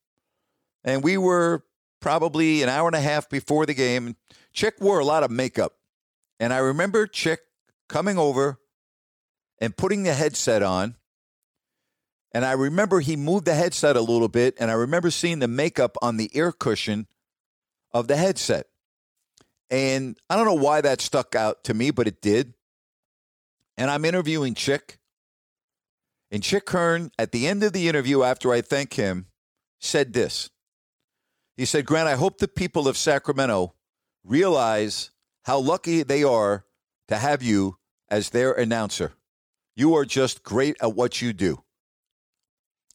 And 0.84 1.04
we 1.04 1.18
were 1.18 1.64
probably 2.00 2.62
an 2.62 2.70
hour 2.70 2.88
and 2.88 2.96
a 2.96 3.02
half 3.02 3.30
before 3.30 3.66
the 3.66 3.74
game. 3.74 4.16
Chick 4.54 4.76
wore 4.80 5.00
a 5.00 5.06
lot 5.06 5.24
of 5.24 5.32
makeup. 5.32 5.74
And 6.40 6.54
I 6.54 6.60
remember 6.60 7.08
Chick 7.08 7.40
coming 7.90 8.18
over 8.18 8.60
and 9.60 9.76
putting 9.76 10.04
the 10.04 10.14
headset 10.14 10.62
on. 10.62 10.96
And 12.34 12.44
I 12.44 12.52
remember 12.52 13.00
he 13.00 13.16
moved 13.16 13.46
the 13.46 13.56
headset 13.56 13.96
a 13.96 14.02
little 14.02 14.28
bit, 14.28 14.56
and 14.60 14.70
I 14.70 14.74
remember 14.74 15.10
seeing 15.10 15.40
the 15.40 15.48
makeup 15.48 15.98
on 16.02 16.18
the 16.18 16.30
ear 16.34 16.52
cushion 16.52 17.08
of 17.94 18.08
the 18.10 18.18
headset. 18.18 18.68
And 19.70 20.18
I 20.30 20.36
don't 20.36 20.46
know 20.46 20.54
why 20.54 20.82
that 20.82 21.02
stuck 21.02 21.36
out 21.36 21.64
to 21.66 21.74
me, 21.74 21.92
but 21.92 22.08
it 22.08 22.22
did. 22.22 22.54
And 23.78 23.90
I'm 23.90 24.06
interviewing 24.06 24.54
Chick. 24.54 25.00
And 26.32 26.44
Chick 26.44 26.70
Hearn, 26.70 27.12
at 27.18 27.32
the 27.32 27.48
end 27.48 27.64
of 27.64 27.74
the 27.74 27.88
interview, 27.88 28.24
after 28.24 28.52
I 28.52 28.62
thank 28.62 28.94
him, 28.94 29.28
said 29.80 30.14
this. 30.14 30.50
He 31.58 31.66
said, 31.66 31.86
Grant, 31.86 32.08
I 32.08 32.16
hope 32.16 32.38
the 32.38 32.48
people 32.48 32.88
of 32.88 32.98
Sacramento 32.98 33.74
realize 34.24 35.12
how 35.44 35.60
lucky 35.60 36.04
they 36.04 36.24
are 36.24 36.66
to 37.08 37.18
have 37.18 37.42
you 37.42 37.78
as 38.10 38.32
their 38.32 38.52
announcer. 38.52 39.14
You 39.76 39.96
are 39.96 40.06
just 40.06 40.44
great 40.44 40.76
at 40.82 40.96
what 40.96 41.22
you 41.22 41.34
do. 41.34 41.64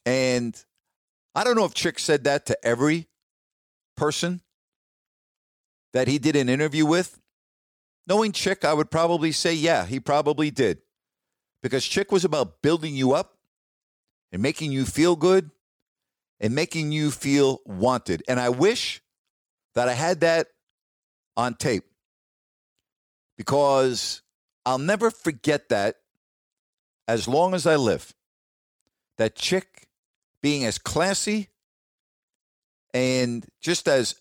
And 0.04 0.62
I 1.34 1.44
don't 1.44 1.56
know 1.56 1.64
if 1.64 1.74
Chick 1.74 1.98
said 1.98 2.24
that 2.24 2.46
to 2.46 2.64
every 2.64 3.08
person 3.96 4.42
that 5.92 6.08
he 6.08 6.18
did 6.18 6.36
an 6.36 6.48
interview 6.48 6.86
with. 6.86 7.20
Knowing 8.06 8.32
Chick, 8.32 8.64
I 8.64 8.72
would 8.72 8.90
probably 8.90 9.32
say, 9.32 9.54
yeah, 9.54 9.86
he 9.86 10.00
probably 10.00 10.50
did. 10.50 10.78
Because 11.62 11.86
Chick 11.86 12.10
was 12.10 12.24
about 12.24 12.62
building 12.62 12.94
you 12.94 13.12
up 13.12 13.38
and 14.32 14.42
making 14.42 14.72
you 14.72 14.84
feel 14.84 15.16
good 15.16 15.50
and 16.40 16.54
making 16.54 16.92
you 16.92 17.10
feel 17.10 17.60
wanted. 17.66 18.22
And 18.26 18.40
I 18.40 18.48
wish 18.48 19.02
that 19.74 19.88
I 19.88 19.94
had 19.94 20.20
that 20.20 20.48
on 21.36 21.54
tape 21.54 21.84
because 23.36 24.22
I'll 24.66 24.78
never 24.78 25.10
forget 25.10 25.68
that 25.68 25.96
as 27.08 27.26
long 27.28 27.54
as 27.54 27.66
I 27.66 27.76
live. 27.76 28.14
That 29.18 29.36
chick 29.36 29.88
being 30.42 30.64
as 30.64 30.78
classy 30.78 31.48
and 32.94 33.46
just 33.60 33.86
as 33.88 34.14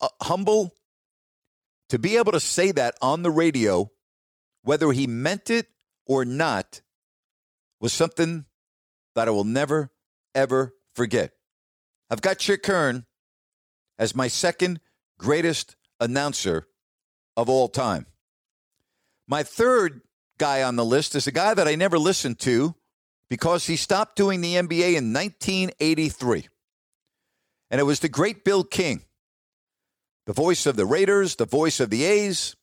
uh, 0.00 0.08
humble 0.22 0.74
to 1.92 1.98
be 1.98 2.16
able 2.16 2.32
to 2.32 2.40
say 2.40 2.72
that 2.72 2.94
on 3.02 3.22
the 3.22 3.30
radio, 3.30 3.90
whether 4.62 4.92
he 4.92 5.06
meant 5.06 5.50
it 5.50 5.66
or 6.06 6.24
not, 6.24 6.80
was 7.82 7.92
something 7.92 8.46
that 9.14 9.28
I 9.28 9.30
will 9.30 9.44
never, 9.44 9.92
ever 10.34 10.72
forget. 10.94 11.32
I've 12.08 12.22
got 12.22 12.38
Chick 12.38 12.64
Hearn 12.64 13.04
as 13.98 14.16
my 14.16 14.26
second 14.26 14.80
greatest 15.18 15.76
announcer 16.00 16.66
of 17.36 17.50
all 17.50 17.68
time. 17.68 18.06
My 19.28 19.42
third 19.42 20.00
guy 20.38 20.62
on 20.62 20.76
the 20.76 20.86
list 20.86 21.14
is 21.14 21.26
a 21.26 21.30
guy 21.30 21.52
that 21.52 21.68
I 21.68 21.74
never 21.74 21.98
listened 21.98 22.38
to 22.38 22.74
because 23.28 23.66
he 23.66 23.76
stopped 23.76 24.16
doing 24.16 24.40
the 24.40 24.54
NBA 24.54 24.96
in 24.96 25.12
1983. 25.12 26.48
And 27.70 27.78
it 27.78 27.84
was 27.84 28.00
the 28.00 28.08
great 28.08 28.46
Bill 28.46 28.64
King, 28.64 29.02
the 30.26 30.32
voice 30.32 30.66
of 30.66 30.76
the 30.76 30.86
Raiders, 30.86 31.36
the 31.36 31.46
voice 31.46 31.80
of 31.80 31.90
the 31.90 32.04
A's, 32.04 32.56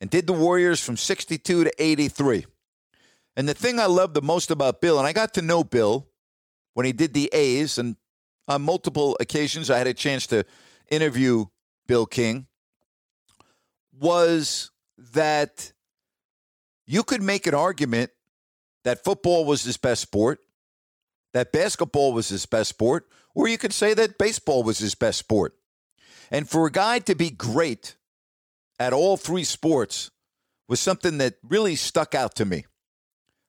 and 0.00 0.10
did 0.10 0.26
the 0.26 0.32
Warriors 0.32 0.82
from 0.82 0.96
62 0.96 1.64
to 1.64 1.72
83. 1.82 2.46
And 3.36 3.48
the 3.48 3.54
thing 3.54 3.80
I 3.80 3.86
love 3.86 4.14
the 4.14 4.22
most 4.22 4.50
about 4.50 4.80
Bill, 4.80 4.98
and 4.98 5.06
I 5.06 5.12
got 5.12 5.34
to 5.34 5.42
know 5.42 5.64
Bill 5.64 6.08
when 6.74 6.86
he 6.86 6.92
did 6.92 7.14
the 7.14 7.30
A's, 7.32 7.78
and 7.78 7.96
on 8.48 8.62
multiple 8.62 9.16
occasions 9.20 9.70
I 9.70 9.78
had 9.78 9.86
a 9.86 9.94
chance 9.94 10.26
to 10.28 10.44
interview 10.90 11.46
Bill 11.86 12.06
King, 12.06 12.46
was 13.98 14.70
that 14.98 15.72
you 16.86 17.02
could 17.02 17.22
make 17.22 17.46
an 17.46 17.54
argument 17.54 18.10
that 18.84 19.04
football 19.04 19.44
was 19.44 19.62
his 19.62 19.76
best 19.76 20.02
sport, 20.02 20.40
that 21.32 21.52
basketball 21.52 22.12
was 22.12 22.28
his 22.28 22.44
best 22.46 22.70
sport, 22.70 23.08
or 23.34 23.48
you 23.48 23.56
could 23.56 23.72
say 23.72 23.94
that 23.94 24.18
baseball 24.18 24.62
was 24.62 24.78
his 24.78 24.94
best 24.94 25.18
sport. 25.18 25.54
And 26.30 26.48
for 26.48 26.66
a 26.66 26.70
guy 26.70 26.98
to 27.00 27.14
be 27.14 27.30
great 27.30 27.96
at 28.78 28.92
all 28.92 29.16
three 29.16 29.44
sports 29.44 30.10
was 30.68 30.80
something 30.80 31.18
that 31.18 31.34
really 31.42 31.76
stuck 31.76 32.14
out 32.14 32.34
to 32.36 32.44
me. 32.44 32.64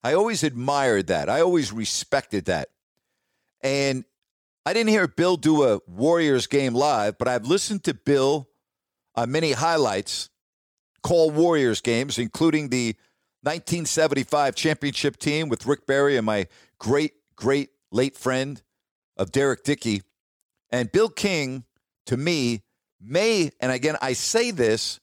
I 0.03 0.13
always 0.13 0.43
admired 0.43 1.07
that. 1.07 1.29
I 1.29 1.41
always 1.41 1.71
respected 1.71 2.45
that. 2.45 2.69
And 3.61 4.03
I 4.65 4.73
didn't 4.73 4.89
hear 4.89 5.07
Bill 5.07 5.37
do 5.37 5.63
a 5.63 5.79
Warriors 5.87 6.47
game 6.47 6.73
live, 6.73 7.17
but 7.17 7.27
I've 7.27 7.45
listened 7.45 7.83
to 7.85 7.93
Bill 7.93 8.49
on 9.15 9.31
many 9.31 9.53
highlights 9.53 10.29
call 11.01 11.31
Warriors 11.31 11.81
games, 11.81 12.17
including 12.17 12.69
the 12.69 12.95
1975 13.41 14.55
championship 14.55 15.17
team 15.17 15.49
with 15.49 15.65
Rick 15.65 15.85
Barry 15.85 16.17
and 16.17 16.25
my 16.25 16.47
great, 16.79 17.13
great 17.35 17.69
late 17.91 18.17
friend 18.17 18.61
of 19.17 19.31
Derrek 19.31 19.63
Dickey. 19.63 20.01
And 20.71 20.91
Bill 20.91 21.09
King, 21.09 21.65
to 22.05 22.17
me, 22.17 22.63
may, 23.03 23.51
and 23.59 23.71
again, 23.71 23.97
I 24.01 24.13
say 24.13 24.51
this 24.51 24.99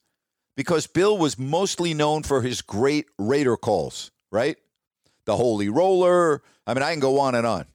because 0.55 0.87
Bill 0.87 1.17
was 1.17 1.37
mostly 1.37 1.93
known 1.93 2.23
for 2.23 2.41
his 2.41 2.61
great 2.61 3.05
Raider 3.17 3.57
calls, 3.57 4.11
right? 4.31 4.57
The 5.25 5.35
Holy 5.35 5.69
Roller. 5.69 6.41
I 6.67 6.73
mean, 6.73 6.83
I 6.83 6.91
can 6.91 6.99
go 6.99 7.19
on 7.19 7.35
and 7.35 7.45
on. 7.45 7.65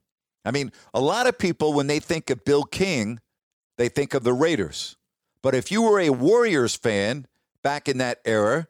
I 0.44 0.50
mean, 0.50 0.72
a 0.94 1.00
lot 1.00 1.26
of 1.26 1.38
people, 1.38 1.72
when 1.72 1.86
they 1.86 1.98
think 1.98 2.30
of 2.30 2.44
Bill 2.44 2.62
King, 2.64 3.20
they 3.78 3.88
think 3.88 4.14
of 4.14 4.22
the 4.22 4.32
Raiders. 4.32 4.96
But 5.42 5.54
if 5.54 5.70
you 5.70 5.82
were 5.82 6.00
a 6.00 6.10
Warriors 6.10 6.76
fan 6.76 7.26
back 7.62 7.88
in 7.88 7.98
that 7.98 8.20
era, 8.24 8.68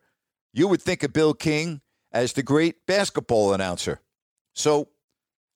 you 0.52 0.68
would 0.68 0.82
think 0.82 1.02
of 1.02 1.12
Bill 1.12 1.34
King 1.34 1.80
as 2.12 2.32
the 2.32 2.42
great 2.42 2.86
basketball 2.86 3.52
announcer. 3.52 4.00
So 4.54 4.88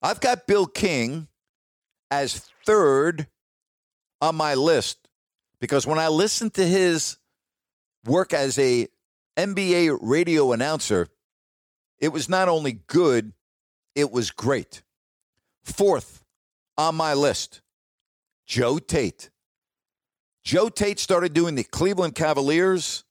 I've 0.02 0.20
got 0.20 0.46
Bill 0.46 0.66
King 0.66 1.28
as 2.10 2.50
third 2.66 3.26
on 4.20 4.34
my 4.34 4.54
list 4.54 4.99
because 5.60 5.86
when 5.86 5.98
I 5.98 6.08
listened 6.08 6.54
to 6.54 6.66
his 6.66 7.18
work 8.04 8.32
as 8.32 8.58
a 8.58 8.88
NBA 9.36 9.98
radio 10.00 10.52
announcer, 10.52 11.08
it 11.98 12.08
was 12.08 12.28
not 12.28 12.48
only 12.48 12.72
good, 12.72 13.32
it 13.94 14.10
was 14.10 14.30
great. 14.30 14.82
Fourth 15.62 16.24
on 16.78 16.94
my 16.94 17.14
list, 17.14 17.60
Joe 18.46 18.78
Tait. 18.78 19.30
Joe 20.42 20.70
Tait 20.70 20.98
started 20.98 21.34
doing 21.34 21.54
the 21.54 21.64
Cleveland 21.64 22.14
Cavaliers 22.14 23.04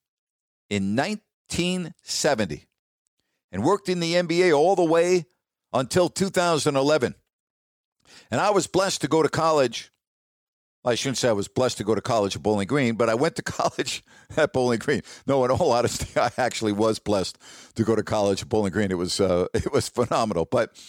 in 0.70 0.96
1970 0.96 2.66
and 3.52 3.64
worked 3.64 3.90
in 3.90 4.00
the 4.00 4.16
NBA 4.16 4.58
all 4.58 4.76
the 4.76 4.84
way 4.84 5.26
until 5.72 6.10
2011. 6.10 7.16
And 8.32 8.42
I 8.42 8.50
was 8.50 8.68
blessed 8.68 9.02
to 9.02 9.08
go 9.08 9.22
to 9.22 9.30
college. 9.30 9.92
I 10.86 10.96
shouldn't 10.96 11.18
say 11.18 11.30
I 11.30 11.34
was 11.34 11.48
blessed 11.48 11.78
to 11.80 11.84
go 11.84 11.94
to 11.94 12.02
college 12.02 12.36
at 12.36 12.44
Bowling 12.44 12.68
Green, 12.68 12.96
but 12.96 13.10
I 13.10 13.16
went 13.16 13.36
to 13.36 13.42
college 13.44 14.04
at 14.38 14.54
Bowling 14.54 14.80
Green. 14.80 15.02
No, 15.28 15.44
in 15.46 15.52
all 15.52 15.72
honesty, 15.72 16.08
I 16.20 16.32
actually 16.38 16.72
was 16.72 17.00
blessed 17.00 17.38
to 17.76 17.84
go 17.84 17.96
to 17.96 18.04
college 18.04 18.42
at 18.42 18.50
Bowling 18.50 18.72
Green. 18.72 18.92
It 18.92 18.98
was 18.98 19.20
uh, 19.20 19.48
it 19.54 19.72
was 19.72 19.90
phenomenal. 19.90 20.46
But 20.46 20.82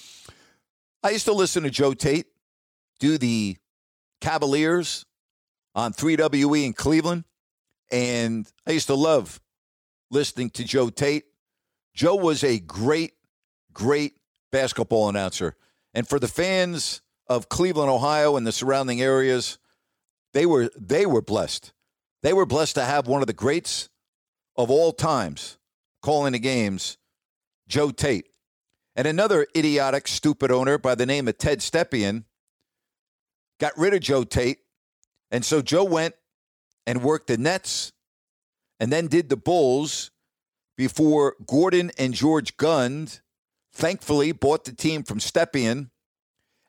I 1.03 1.11
used 1.11 1.25
to 1.27 1.33
listen 1.33 1.63
to 1.65 1.71
Joe 1.71 1.95
Tait 1.95 2.27
do 3.01 3.19
the 3.19 3.57
Cavaliers 4.21 5.07
on 5.75 5.93
3WE 5.93 6.67
in 6.67 6.73
Cleveland, 6.75 7.25
and 7.91 8.47
I 8.67 8.73
used 8.73 8.87
to 8.89 8.95
love 8.95 9.41
listening 10.11 10.51
to 10.51 10.65
Joe 10.65 10.91
Tait. 10.91 11.25
Joe 11.95 12.15
was 12.15 12.45
a 12.45 12.61
great, 12.61 13.13
great 13.73 14.15
basketball 14.53 15.09
announcer. 15.09 15.57
And 15.95 16.07
for 16.07 16.19
the 16.19 16.29
fans 16.29 17.01
of 17.27 17.49
Cleveland, 17.49 17.91
Ohio, 17.91 18.37
and 18.37 18.47
the 18.47 18.53
surrounding 18.53 19.01
areas, 19.01 19.59
they 20.33 20.47
were 20.47 20.71
they 20.77 21.07
were 21.07 21.23
blessed. 21.23 21.73
They 22.23 22.33
were 22.33 22.47
blessed 22.47 22.75
to 22.75 22.85
have 22.85 23.07
one 23.07 23.23
of 23.23 23.27
the 23.27 23.33
greats 23.33 23.89
of 24.57 24.71
all 24.71 24.93
times 24.93 25.59
calling 26.03 26.33
the 26.33 26.39
games, 26.39 26.99
Joe 27.69 27.91
Tait. 27.91 28.27
And 28.97 29.07
another 29.07 29.47
idiotic, 29.57 30.09
stupid 30.09 30.51
owner 30.51 30.77
by 30.77 30.95
the 30.95 31.07
name 31.07 31.29
of 31.29 31.39
Ted 31.39 31.61
Stepien 31.61 32.25
got 33.59 33.77
rid 33.79 33.95
of 33.95 34.01
Joe 34.01 34.25
Tait. 34.25 34.59
And 35.31 35.45
so 35.45 35.63
Joe 35.63 35.85
went 35.85 36.15
and 36.87 37.03
worked 37.03 37.29
the 37.29 37.39
Nets 37.39 37.93
and 38.79 38.93
then 38.93 39.07
did 39.07 39.29
the 39.29 39.37
Bulls 39.37 40.11
before 40.77 41.37
Gordon 41.47 41.93
and 41.99 42.15
George 42.15 42.57
Gund 42.57 43.21
thankfully 43.73 44.33
bought 44.33 44.65
the 44.65 44.73
team 44.73 45.03
from 45.05 45.19
Stepien 45.21 45.91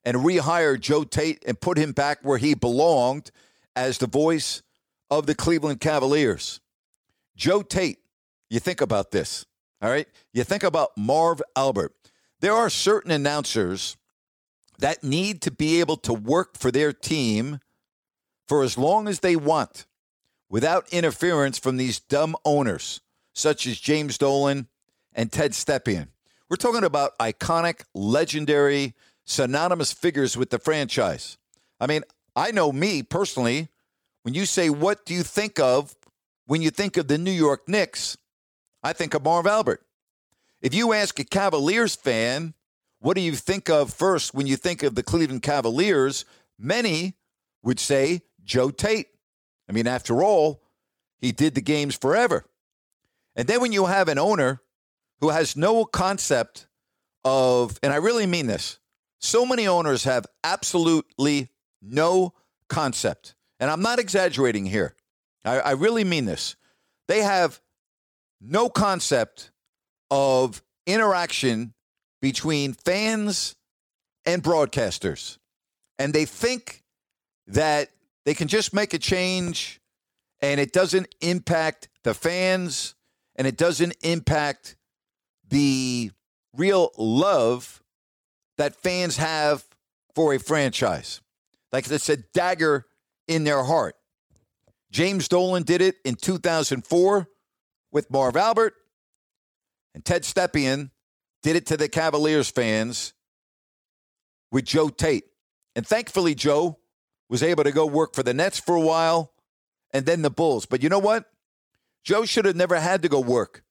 and 0.03 0.17
rehired 0.17 0.81
Joe 0.81 1.03
Tait 1.03 1.43
and 1.47 1.59
put 1.59 1.77
him 1.77 1.91
back 1.91 2.19
where 2.21 2.37
he 2.37 2.53
belonged 2.53 3.31
as 3.75 3.97
the 3.97 4.07
voice 4.07 4.61
of 5.09 5.25
the 5.25 5.35
Cleveland 5.35 5.79
Cavaliers. 5.79 6.59
Joe 7.35 7.61
Tait, 7.61 7.99
you 8.49 8.59
think 8.59 8.81
about 8.81 9.11
this, 9.11 9.45
all 9.81 9.89
right? 9.89 10.07
You 10.33 10.43
think 10.43 10.63
about 10.63 10.97
Marv 10.97 11.41
Albert. 11.55 11.93
There 12.39 12.53
are 12.53 12.69
certain 12.69 13.11
announcers 13.11 13.97
that 14.79 15.03
need 15.03 15.41
to 15.43 15.51
be 15.51 15.79
able 15.79 15.97
to 15.97 16.13
work 16.13 16.57
for 16.57 16.71
their 16.71 16.91
team 16.91 17.59
for 18.47 18.63
as 18.63 18.77
long 18.77 19.07
as 19.07 19.19
they 19.19 19.35
want 19.35 19.85
without 20.49 20.91
interference 20.91 21.57
from 21.57 21.77
these 21.77 21.99
dumb 21.99 22.35
owners 22.43 23.01
such 23.33 23.65
as 23.65 23.79
James 23.79 24.17
Dolan 24.17 24.67
and 25.13 25.31
Ted 25.31 25.51
Stepien. 25.51 26.07
We're 26.49 26.57
talking 26.57 26.83
about 26.83 27.17
iconic, 27.19 27.83
legendary, 27.93 28.93
synonymous 29.23 29.93
figures 29.93 30.35
with 30.35 30.49
the 30.49 30.59
franchise. 30.59 31.37
I 31.79 31.87
mean, 31.87 32.03
I 32.35 32.51
know 32.51 32.71
me 32.71 33.03
personally, 33.03 33.69
when 34.23 34.33
you 34.33 34.45
say, 34.45 34.69
what 34.69 35.05
do 35.05 35.13
you 35.13 35.23
think 35.23 35.59
of 35.59 35.95
when 36.45 36.61
you 36.61 36.69
think 36.69 36.97
of 36.97 37.07
the 37.07 37.17
New 37.17 37.31
York 37.31 37.67
Knicks? 37.67 38.17
I 38.83 38.93
think 38.93 39.13
of 39.13 39.23
Marv 39.23 39.47
Albert. 39.47 39.81
If 40.61 40.73
you 40.73 40.93
ask 40.93 41.19
a 41.19 41.23
Cavaliers 41.23 41.95
fan, 41.95 42.53
what 42.99 43.15
do 43.15 43.21
you 43.21 43.35
think 43.35 43.69
of 43.69 43.91
first 43.91 44.33
when 44.33 44.47
you 44.47 44.55
think 44.55 44.83
of 44.83 44.95
the 44.95 45.03
Cleveland 45.03 45.41
Cavaliers? 45.41 46.23
Many 46.59 47.15
would 47.63 47.79
say 47.79 48.21
Joe 48.43 48.69
Tait. 48.69 49.07
I 49.67 49.71
mean, 49.71 49.87
after 49.87 50.23
all, 50.23 50.61
he 51.19 51.31
did 51.31 51.55
the 51.55 51.61
games 51.61 51.95
forever. 51.95 52.45
And 53.35 53.47
then 53.47 53.61
when 53.61 53.71
you 53.71 53.85
have 53.85 54.07
an 54.07 54.19
owner 54.19 54.61
who 55.19 55.29
has 55.29 55.55
no 55.55 55.85
concept 55.85 56.67
of, 57.23 57.79
and 57.81 57.93
I 57.93 57.97
really 57.97 58.25
mean 58.25 58.47
this, 58.47 58.79
so 59.19 59.45
many 59.45 59.67
owners 59.67 60.03
have 60.03 60.25
absolutely 60.43 61.50
no 61.81 62.33
concept. 62.69 63.35
And 63.59 63.69
I'm 63.69 63.81
not 63.81 63.99
exaggerating 63.99 64.65
here. 64.65 64.95
I, 65.45 65.59
I 65.59 65.71
really 65.71 66.03
mean 66.03 66.25
this. 66.25 66.55
They 67.07 67.21
have 67.21 67.61
no 68.39 68.69
concept 68.69 69.51
of 70.09 70.63
interaction 70.85 71.73
between 72.21 72.73
fans 72.73 73.55
and 74.25 74.43
broadcasters. 74.43 75.37
And 75.99 76.13
they 76.13 76.25
think 76.25 76.83
that 77.47 77.89
they 78.25 78.33
can 78.33 78.47
just 78.47 78.73
make 78.73 78.93
a 78.93 78.99
change 78.99 79.79
and 80.41 80.59
it 80.59 80.71
doesn't 80.71 81.13
impact 81.21 81.89
the 82.03 82.13
fans 82.13 82.95
and 83.35 83.47
it 83.47 83.57
doesn't 83.57 83.95
impact 84.01 84.75
the 85.49 86.11
real 86.55 86.91
love 86.97 87.81
that 88.57 88.75
fans 88.75 89.17
have 89.17 89.65
for 90.15 90.33
a 90.33 90.39
franchise. 90.39 91.21
Like 91.71 91.89
it's 91.89 92.09
a 92.09 92.17
dagger 92.17 92.85
in 93.27 93.43
their 93.43 93.63
heart. 93.63 93.95
James 94.91 95.27
Dolan 95.27 95.63
did 95.63 95.81
it 95.81 95.95
in 96.03 96.15
2004 96.15 97.27
with 97.91 98.11
Marv 98.11 98.35
Albert, 98.35 98.73
and 99.95 100.03
Ted 100.03 100.23
Stepien 100.23 100.91
did 101.43 101.55
it 101.55 101.65
to 101.67 101.77
the 101.77 101.87
Cavaliers 101.87 102.49
fans 102.49 103.13
with 104.51 104.65
Joe 104.65 104.89
Tait. 104.89 105.23
And 105.75 105.87
thankfully, 105.87 106.35
Joe 106.35 106.79
was 107.29 107.41
able 107.41 107.63
to 107.63 107.71
go 107.71 107.85
work 107.85 108.13
for 108.13 108.23
the 108.23 108.33
Nets 108.33 108.59
for 108.59 108.75
a 108.75 108.81
while 108.81 109.31
and 109.93 110.05
then 110.05 110.21
the 110.21 110.29
Bulls. 110.29 110.65
But 110.65 110.83
you 110.83 110.89
know 110.89 110.99
what? 110.99 111.25
Joe 112.03 112.25
should 112.25 112.45
have 112.45 112.55
never 112.55 112.79
had 112.79 113.01
to 113.03 113.09
go 113.09 113.19
work 113.19 113.63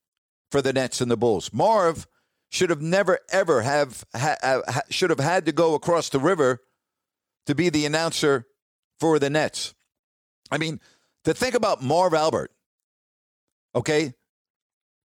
for 0.51 0.63
the 0.63 0.73
Nets 0.73 1.01
and 1.01 1.11
the 1.11 1.17
Bulls. 1.17 1.53
Marv 1.53 2.07
should 2.49 2.71
have 2.71 2.81
never 2.81 3.19
ever 3.31 3.63
have 3.63 4.05
ha, 4.15 4.37
ha, 4.43 4.81
should 4.89 5.11
have 5.11 5.21
had 5.21 5.47
to 5.47 5.53
go 5.53 5.75
across 5.75 6.09
the 6.09 6.19
river 6.19 6.61
to 7.51 7.55
be 7.57 7.69
the 7.69 7.85
announcer 7.85 8.47
for 9.01 9.19
the 9.19 9.29
Nets. 9.29 9.75
I 10.53 10.59
mean, 10.59 10.79
to 11.25 11.35
think 11.35 11.57
about 11.57 11.83
Marv 11.83 12.15
Albert, 12.15 12.53
okay, 13.75 14.15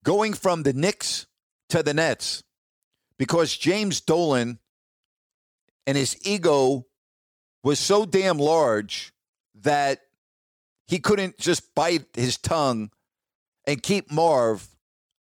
going 0.03 0.33
from 0.33 0.61
the 0.61 0.71
Knicks 0.71 1.25
to 1.69 1.81
the 1.81 1.95
Nets 1.95 2.43
because 3.17 3.57
James 3.57 3.99
Dolan 3.99 4.59
and 5.87 5.97
his 5.97 6.15
ego 6.21 6.85
was 7.63 7.79
so 7.79 8.05
damn 8.05 8.37
large 8.37 9.11
that 9.61 10.01
he 10.85 10.99
couldn't 10.99 11.39
just 11.39 11.73
bite 11.73 12.05
his 12.13 12.37
tongue 12.37 12.91
and 13.65 13.81
keep 13.81 14.11
Marv 14.11 14.67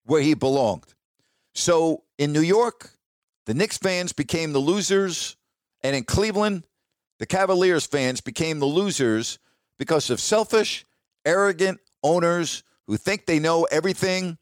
where 0.05 0.23
he 0.23 0.33
belonged. 0.33 0.95
So 1.53 2.01
in 2.17 2.33
New 2.33 2.41
York, 2.41 2.89
the 3.45 3.53
Knicks 3.53 3.77
fans 3.77 4.11
became 4.11 4.53
the 4.53 4.59
losers, 4.59 5.35
and 5.83 5.95
in 5.95 6.03
Cleveland, 6.03 6.63
the 7.21 7.27
Cavaliers 7.27 7.85
fans 7.85 8.19
became 8.19 8.57
the 8.57 8.65
losers 8.65 9.37
because 9.77 10.09
of 10.09 10.19
selfish, 10.19 10.87
arrogant 11.23 11.79
owners 12.01 12.63
who 12.87 12.97
think 12.97 13.27
they 13.27 13.37
know 13.37 13.65
everything, 13.65 14.39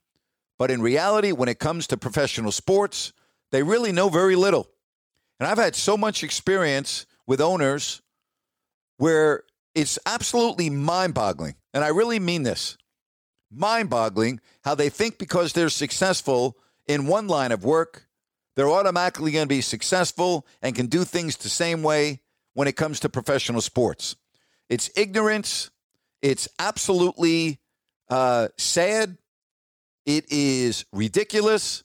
but 0.58 0.72
in 0.72 0.82
reality, 0.82 1.34
when 1.34 1.50
it 1.50 1.60
comes 1.60 1.88
to 1.88 1.98
professional 1.98 2.54
sports, 2.54 3.12
they 3.52 3.64
really 3.64 3.92
know 3.92 4.08
very 4.08 4.38
little. 4.38 4.70
And 5.42 5.48
I've 5.50 5.58
had 5.58 5.76
so 5.76 5.98
much 5.98 6.24
experience 6.24 7.06
with 7.28 7.42
owners 7.42 8.02
where 8.96 9.44
it's 9.76 10.00
absolutely 10.06 10.70
mind 10.70 11.14
boggling. 11.14 11.56
And 11.74 11.84
I 11.84 11.90
really 11.90 12.18
mean 12.18 12.44
this 12.44 12.78
mind 13.52 13.90
boggling 13.90 14.40
how 14.64 14.74
they 14.74 14.88
think 14.88 15.18
because 15.18 15.52
they're 15.52 15.68
successful 15.68 16.56
in 16.88 17.08
one 17.08 17.28
line 17.28 17.52
of 17.52 17.66
work, 17.66 18.08
they're 18.56 18.70
automatically 18.70 19.34
going 19.34 19.44
to 19.44 19.50
be 19.50 19.60
successful 19.60 20.48
and 20.62 20.74
can 20.74 20.86
do 20.86 21.04
things 21.04 21.36
the 21.36 21.50
same 21.50 21.84
way 21.84 22.22
when 22.54 22.68
it 22.68 22.76
comes 22.76 23.00
to 23.02 23.10
professional 23.10 23.62
sports. 23.62 24.16
It's 24.70 24.90
ignorance. 24.96 25.72
It's 26.22 26.48
absolutely 26.60 27.60
uh, 28.10 28.50
sad. 28.58 29.18
It 30.06 30.26
is 30.32 30.86
ridiculous. 30.92 31.84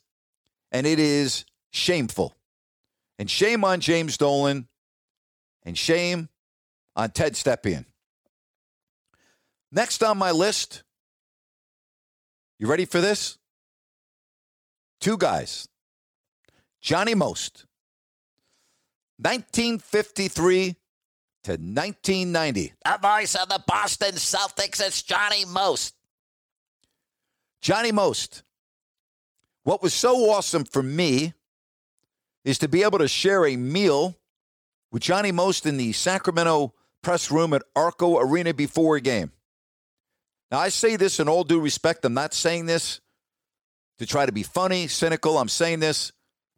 And 0.72 0.86
it 0.86 0.98
is 0.98 1.44
shameful. 1.70 2.34
And 3.18 3.30
shame 3.30 3.64
on 3.64 3.80
James 3.80 4.16
Dolan. 4.16 4.68
And 5.62 5.78
shame 5.78 6.28
on 6.96 7.10
Ted 7.10 7.34
Stepien. 7.34 7.86
Next 9.72 10.02
on 10.04 10.18
my 10.18 10.30
list, 10.30 10.84
you 12.60 12.68
ready 12.68 12.84
for 12.84 13.00
this? 13.00 13.38
Two 15.00 15.18
guys. 15.18 15.68
Johnny 16.80 17.14
Most, 17.14 17.66
1953 19.18 20.76
to 21.44 21.52
1990. 21.52 22.72
The 22.84 22.98
voice 23.00 23.34
of 23.34 23.48
the 23.48 23.62
Boston 23.66 24.12
Celtics, 24.12 24.80
it's 24.80 25.02
Johnny 25.02 25.44
Most. 25.44 25.94
Johnny 27.60 27.92
Most. 27.92 28.42
What 29.62 29.82
was 29.82 29.94
so 29.94 30.30
awesome 30.30 30.64
for 30.64 30.82
me 30.82 31.32
is 32.44 32.58
to 32.58 32.68
be 32.68 32.82
able 32.82 32.98
to 32.98 33.08
share 33.08 33.46
a 33.46 33.56
meal 33.56 34.16
with 34.90 35.02
Johnny 35.02 35.32
Most 35.32 35.64
in 35.64 35.76
the 35.76 35.92
Sacramento 35.92 36.74
press 37.02 37.30
room 37.30 37.52
at 37.54 37.62
Arco 37.74 38.18
Arena 38.18 38.52
before 38.52 38.96
a 38.96 39.00
game. 39.00 39.32
Now, 40.50 40.58
I 40.58 40.68
say 40.68 40.96
this 40.96 41.20
in 41.20 41.28
all 41.28 41.44
due 41.44 41.60
respect. 41.60 42.04
I'm 42.04 42.14
not 42.14 42.34
saying 42.34 42.66
this 42.66 43.00
to 43.98 44.06
try 44.06 44.26
to 44.26 44.32
be 44.32 44.42
funny, 44.42 44.88
cynical. 44.88 45.38
I'm 45.38 45.48
saying 45.48 45.80
this 45.80 46.12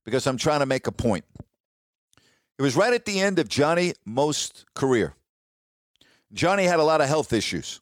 because 0.05 0.27
I'm 0.27 0.37
trying 0.37 0.61
to 0.61 0.67
make 0.67 0.87
a 0.87 0.93
point. 0.93 1.25
It 2.59 2.63
was 2.63 2.77
right 2.77 2.95
at 2.95 3.05
the 3.05 3.21
end 3.21 3.39
of 3.39 3.49
Johnny 3.49 3.95
Most's 4.05 4.65
career. 4.75 5.15
Johnny 6.33 6.65
had 6.65 6.81
a 6.81 6.85
lot 6.85 7.01
of 7.01 7.09
health 7.09 7.33
issues. 7.33 7.81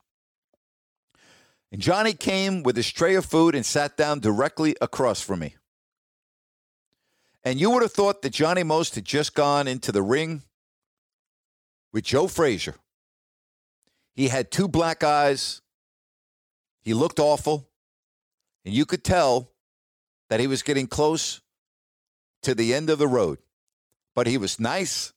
And 1.70 1.80
Johnny 1.80 2.12
came 2.12 2.62
with 2.62 2.76
his 2.76 2.90
tray 2.90 3.14
of 3.14 3.24
food 3.24 3.54
and 3.54 3.64
sat 3.64 3.96
down 3.96 4.20
directly 4.20 4.76
across 4.80 5.20
from 5.20 5.40
me. 5.40 5.56
And 7.42 7.60
you 7.60 7.70
would 7.70 7.82
have 7.82 7.92
thought 7.92 8.22
that 8.22 8.30
Johnny 8.30 8.62
Most 8.62 8.94
had 8.94 9.04
just 9.04 9.34
gone 9.34 9.68
into 9.68 9.92
the 9.92 10.02
ring 10.02 10.42
with 11.92 12.04
Joe 12.04 12.26
Frazier. 12.26 12.76
He 14.14 14.28
had 14.28 14.50
two 14.50 14.68
black 14.68 15.04
eyes. 15.04 15.60
He 16.80 16.94
looked 16.94 17.18
awful. 17.18 17.68
And 18.64 18.72
you 18.72 18.86
could 18.86 19.04
tell 19.04 19.50
that 20.30 20.40
he 20.40 20.46
was 20.46 20.62
getting 20.62 20.86
close 20.86 21.40
to 22.42 22.54
the 22.54 22.72
end 22.72 22.88
of 22.88 22.98
the 22.98 23.08
road. 23.08 23.38
But 24.14 24.26
he 24.26 24.38
was 24.38 24.60
nice. 24.60 25.12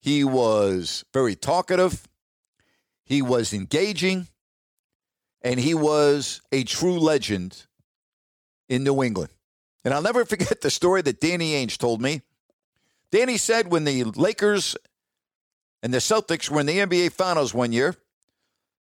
He 0.00 0.24
was 0.24 1.04
very 1.12 1.34
talkative. 1.34 2.06
He 3.04 3.22
was 3.22 3.52
engaging. 3.52 4.28
And 5.42 5.58
he 5.58 5.74
was 5.74 6.40
a 6.52 6.64
true 6.64 6.98
legend 6.98 7.66
in 8.68 8.84
New 8.84 9.02
England. 9.02 9.30
And 9.84 9.94
I'll 9.94 10.02
never 10.02 10.24
forget 10.26 10.60
the 10.60 10.70
story 10.70 11.02
that 11.02 11.20
Danny 11.20 11.52
Ainge 11.52 11.78
told 11.78 12.02
me. 12.02 12.22
Danny 13.10 13.38
said 13.38 13.70
when 13.70 13.84
the 13.84 14.04
Lakers 14.04 14.76
and 15.82 15.94
the 15.94 15.98
Celtics 15.98 16.50
were 16.50 16.60
in 16.60 16.66
the 16.66 16.78
NBA 16.78 17.12
Finals 17.12 17.54
one 17.54 17.72
year, 17.72 17.94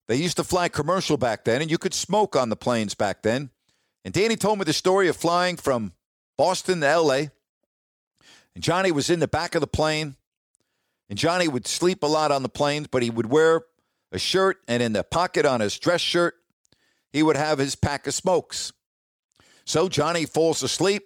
they 0.09 0.17
used 0.17 0.37
to 0.37 0.45
fly 0.45 0.69
commercial 0.69 1.17
back 1.17 1.45
then, 1.45 1.63
and 1.63 1.71
you 1.71 1.79
could 1.79 1.95
smoke 1.95 2.37
on 2.37 2.49
the 2.49 2.57
planes 2.57 2.95
back 2.95 3.23
then. 3.23 3.51
And 4.05 4.15
Danny 4.15 4.37
told 4.37 4.59
me 4.59 4.65
the 4.65 4.73
story 4.73 5.09
of 5.09 5.17
flying 5.17 5.57
from 5.57 5.93
Boston 6.39 6.81
to 6.81 7.01
LA. 7.01 7.23
And 8.57 8.62
Johnny 8.62 8.90
was 8.90 9.11
in 9.11 9.21
the 9.21 9.29
back 9.29 9.55
of 9.55 9.61
the 9.61 9.66
plane. 9.66 10.16
And 11.11 11.19
Johnny 11.19 11.47
would 11.47 11.66
sleep 11.66 12.03
a 12.03 12.07
lot 12.07 12.33
on 12.33 12.42
the 12.42 12.49
planes, 12.49 12.87
but 12.90 13.03
he 13.03 13.11
would 13.11 13.27
wear 13.27 13.61
a 14.11 14.19
shirt, 14.19 14.62
and 14.66 14.83
in 14.83 14.95
the 14.95 15.05
pocket 15.05 15.45
on 15.45 15.61
his 15.61 15.79
dress 15.79 16.01
shirt, 16.01 16.37
he 17.12 17.23
would 17.23 17.37
have 17.37 17.59
his 17.59 17.75
pack 17.77 18.07
of 18.07 18.14
smokes. 18.14 18.73
So 19.66 19.90
Johnny 19.90 20.25
falls 20.25 20.62
asleep. 20.62 21.03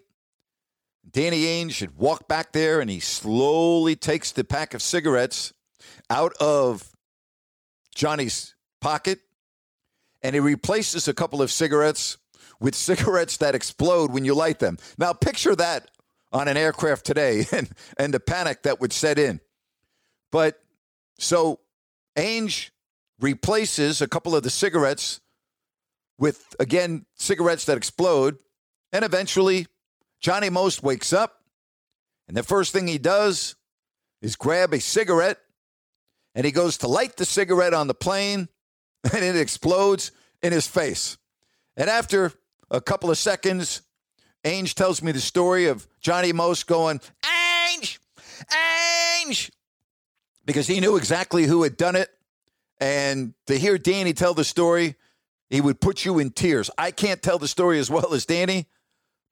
Danny 1.11 1.43
Ainge 1.43 1.73
should 1.73 1.97
walk 1.97 2.29
back 2.29 2.53
there, 2.53 2.81
and 2.81 2.89
he 2.89 3.01
slowly 3.01 3.97
takes 3.97 4.31
the 4.31 4.45
pack 4.45 4.73
of 4.73 4.81
cigarettes 4.81 5.53
out 6.09 6.35
of 6.39 6.89
Johnny's 7.97 8.55
pocket, 8.81 9.19
and 10.23 10.37
he 10.37 10.41
replaces 10.41 11.09
a 11.09 11.15
couple 11.15 11.43
of 11.43 11.51
cigarettes 11.51 12.17
with 12.61 12.77
cigarettes 12.77 13.39
that 13.39 13.57
explode 13.57 14.13
when 14.13 14.25
you 14.25 14.35
light 14.35 14.61
them. 14.61 14.79
Now, 14.99 15.13
picture 15.15 15.57
that 15.57 15.91
on 16.33 16.49
an 16.49 16.57
aircraft 16.57 17.05
today 17.05 17.47
and, 17.53 17.71
and 17.99 18.15
the 18.15 18.21
panic 18.21 18.63
that 18.63 18.81
would 18.81 18.93
set 18.93 19.19
in. 19.19 19.41
But 20.31 20.61
so 21.19 21.61
Ainge 22.17 22.71
replaces 23.21 24.01
a 24.01 24.09
couple 24.09 24.35
of 24.35 24.43
the 24.43 24.51
cigarettes 24.51 25.21
with, 26.19 26.55
again, 26.61 27.07
cigarettes 27.15 27.65
that 27.67 27.77
explode. 27.77 28.39
And 28.93 29.05
eventually, 29.05 29.67
Johnny 30.21 30.51
Most 30.51 30.83
wakes 30.83 31.13
up. 31.13 31.43
And 32.29 32.37
the 32.37 32.43
first 32.43 32.73
thing 32.73 32.87
he 32.87 32.99
does 32.99 33.57
is 34.23 34.37
grab 34.37 34.73
a 34.73 34.81
cigarette 34.81 35.39
and 36.35 36.45
he 36.45 36.53
goes 36.53 36.79
to 36.79 36.89
light 36.89 37.17
the 37.17 37.25
cigarette 37.25 37.75
on 37.75 37.89
the 37.89 37.95
plane 37.95 38.49
and 39.13 39.25
it 39.25 39.37
explodes 39.37 40.13
in 40.43 40.53
his 40.53 40.67
face. 40.67 41.17
And 41.77 41.91
after 41.91 42.33
a 42.71 42.81
couple 42.81 43.11
of 43.11 43.19
seconds, 43.19 43.83
Ainge 44.45 44.75
tells 44.75 45.03
me 45.03 45.13
the 45.13 45.21
story 45.21 45.67
of 45.67 45.87
Johnny 46.01 46.33
Most 46.33 46.67
going, 46.67 47.01
Ainge, 47.25 47.99
Ainge, 48.51 49.51
because 50.47 50.67
he 50.67 50.81
knew 50.81 50.97
exactly 50.97 51.45
who 51.45 51.63
had 51.63 51.77
done 51.77 51.97
it. 51.97 52.09
And 52.81 53.35
to 53.47 53.59
hear 53.59 53.77
Danny 53.77 54.15
tell 54.15 54.33
the 54.33 54.45
story, 54.45 54.95
he 55.51 55.61
would 55.61 55.81
put 55.81 56.05
you 56.05 56.19
in 56.19 56.31
tears. 56.31 56.71
I 56.79 56.91
can't 56.91 57.21
tell 57.21 57.39
the 57.39 57.49
story 57.49 57.79
as 57.79 57.91
well 57.91 58.15
as 58.15 58.25
Danny, 58.25 58.67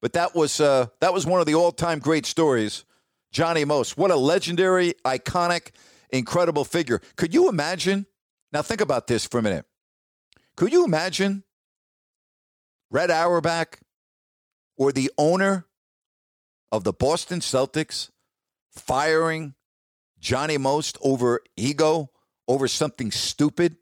but 0.01 0.13
that 0.13 0.35
was 0.35 0.61
uh, 0.61 0.87
that 1.01 1.13
was 1.13 1.25
one 1.25 1.39
of 1.39 1.47
the 1.47 1.55
all-time 1.55 1.99
great 1.99 2.27
stories. 2.27 2.85
Johnny 3.31 3.65
Most, 3.65 3.97
what 3.97 4.11
a 4.11 4.15
legendary, 4.15 4.93
iconic, 5.05 5.71
incredible 6.11 6.65
figure. 6.65 7.01
Could 7.15 7.33
you 7.33 7.49
imagine? 7.49 8.05
Now 8.51 8.61
think 8.61 8.81
about 8.81 9.07
this 9.07 9.25
for 9.25 9.39
a 9.39 9.41
minute. 9.41 9.65
Could 10.55 10.71
you 10.71 10.83
imagine 10.85 11.43
Red 12.91 13.09
Auerbach 13.09 13.79
or 14.79 14.91
the 14.91 15.11
owner 15.17 15.67
of 16.71 16.83
the 16.83 16.93
Boston 16.93 17.41
Celtics 17.41 18.09
firing 18.71 19.53
Johnny 20.19 20.57
Most 20.57 20.97
over 21.01 21.41
ego, 21.55 22.09
over 22.47 22.67
something 22.67 23.11
stupid? 23.11 23.75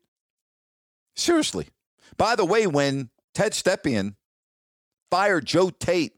Seriously. 1.16 1.70
By 2.18 2.36
the 2.36 2.46
way, 2.46 2.68
when 2.68 3.12
Ted 3.34 3.54
Stepien 3.54 4.16
fired 5.10 5.46
Joe 5.46 5.70
Tait 5.70 6.14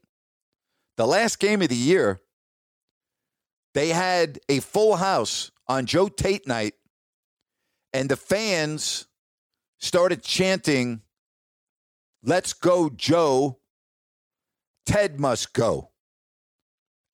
the 0.96 1.06
last 1.06 1.38
game 1.38 1.62
of 1.62 1.68
the 1.68 1.76
year, 1.76 2.20
they 3.74 3.90
had 3.90 4.40
a 4.48 4.60
full 4.60 4.96
house 4.96 5.50
on 5.68 5.86
Joe 5.86 6.08
Tait 6.08 6.46
night, 6.46 6.74
and 7.92 8.08
the 8.08 8.16
fans 8.16 9.06
started 9.78 10.22
chanting, 10.22 11.02
Let's 12.22 12.52
go, 12.52 12.90
Joe. 12.90 13.59
Ted 14.90 15.20
must 15.20 15.52
go. 15.52 15.90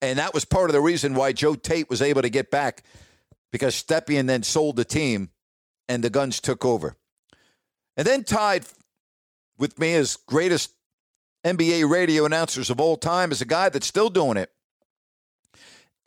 And 0.01 0.19
that 0.19 0.33
was 0.33 0.47
part 0.47 0.71
of 0.71 0.75
the 0.75 0.81
reason 0.81 1.15
why 1.15 1.33
Joe 1.33 1.55
Tait 1.55 1.91
was 1.91 2.01
able 2.01 2.23
to 2.23 2.31
get 2.31 2.51
back 2.51 2.83
because 3.53 3.75
Stepien 3.75 4.27
then 4.27 4.43
sold 4.43 4.77
the 4.77 4.85
team 4.85 5.29
and 5.87 6.03
the 6.03 6.09
Gunds 6.09 6.41
took 6.41 6.65
over. 6.65 6.97
And 7.95 8.07
then 8.07 8.25
tied 8.25 8.65
with 9.59 9.79
me 9.79 9.93
as 9.93 10.17
greatest 10.17 10.73
NBA 11.45 11.87
radio 11.91 12.25
announcers 12.25 12.71
of 12.71 12.81
all 12.81 12.97
time 12.97 13.31
is 13.31 13.43
a 13.43 13.47
guy 13.47 13.69
that's 13.69 13.87
still 13.87 14.09
doing 14.09 14.39
it. 14.39 14.51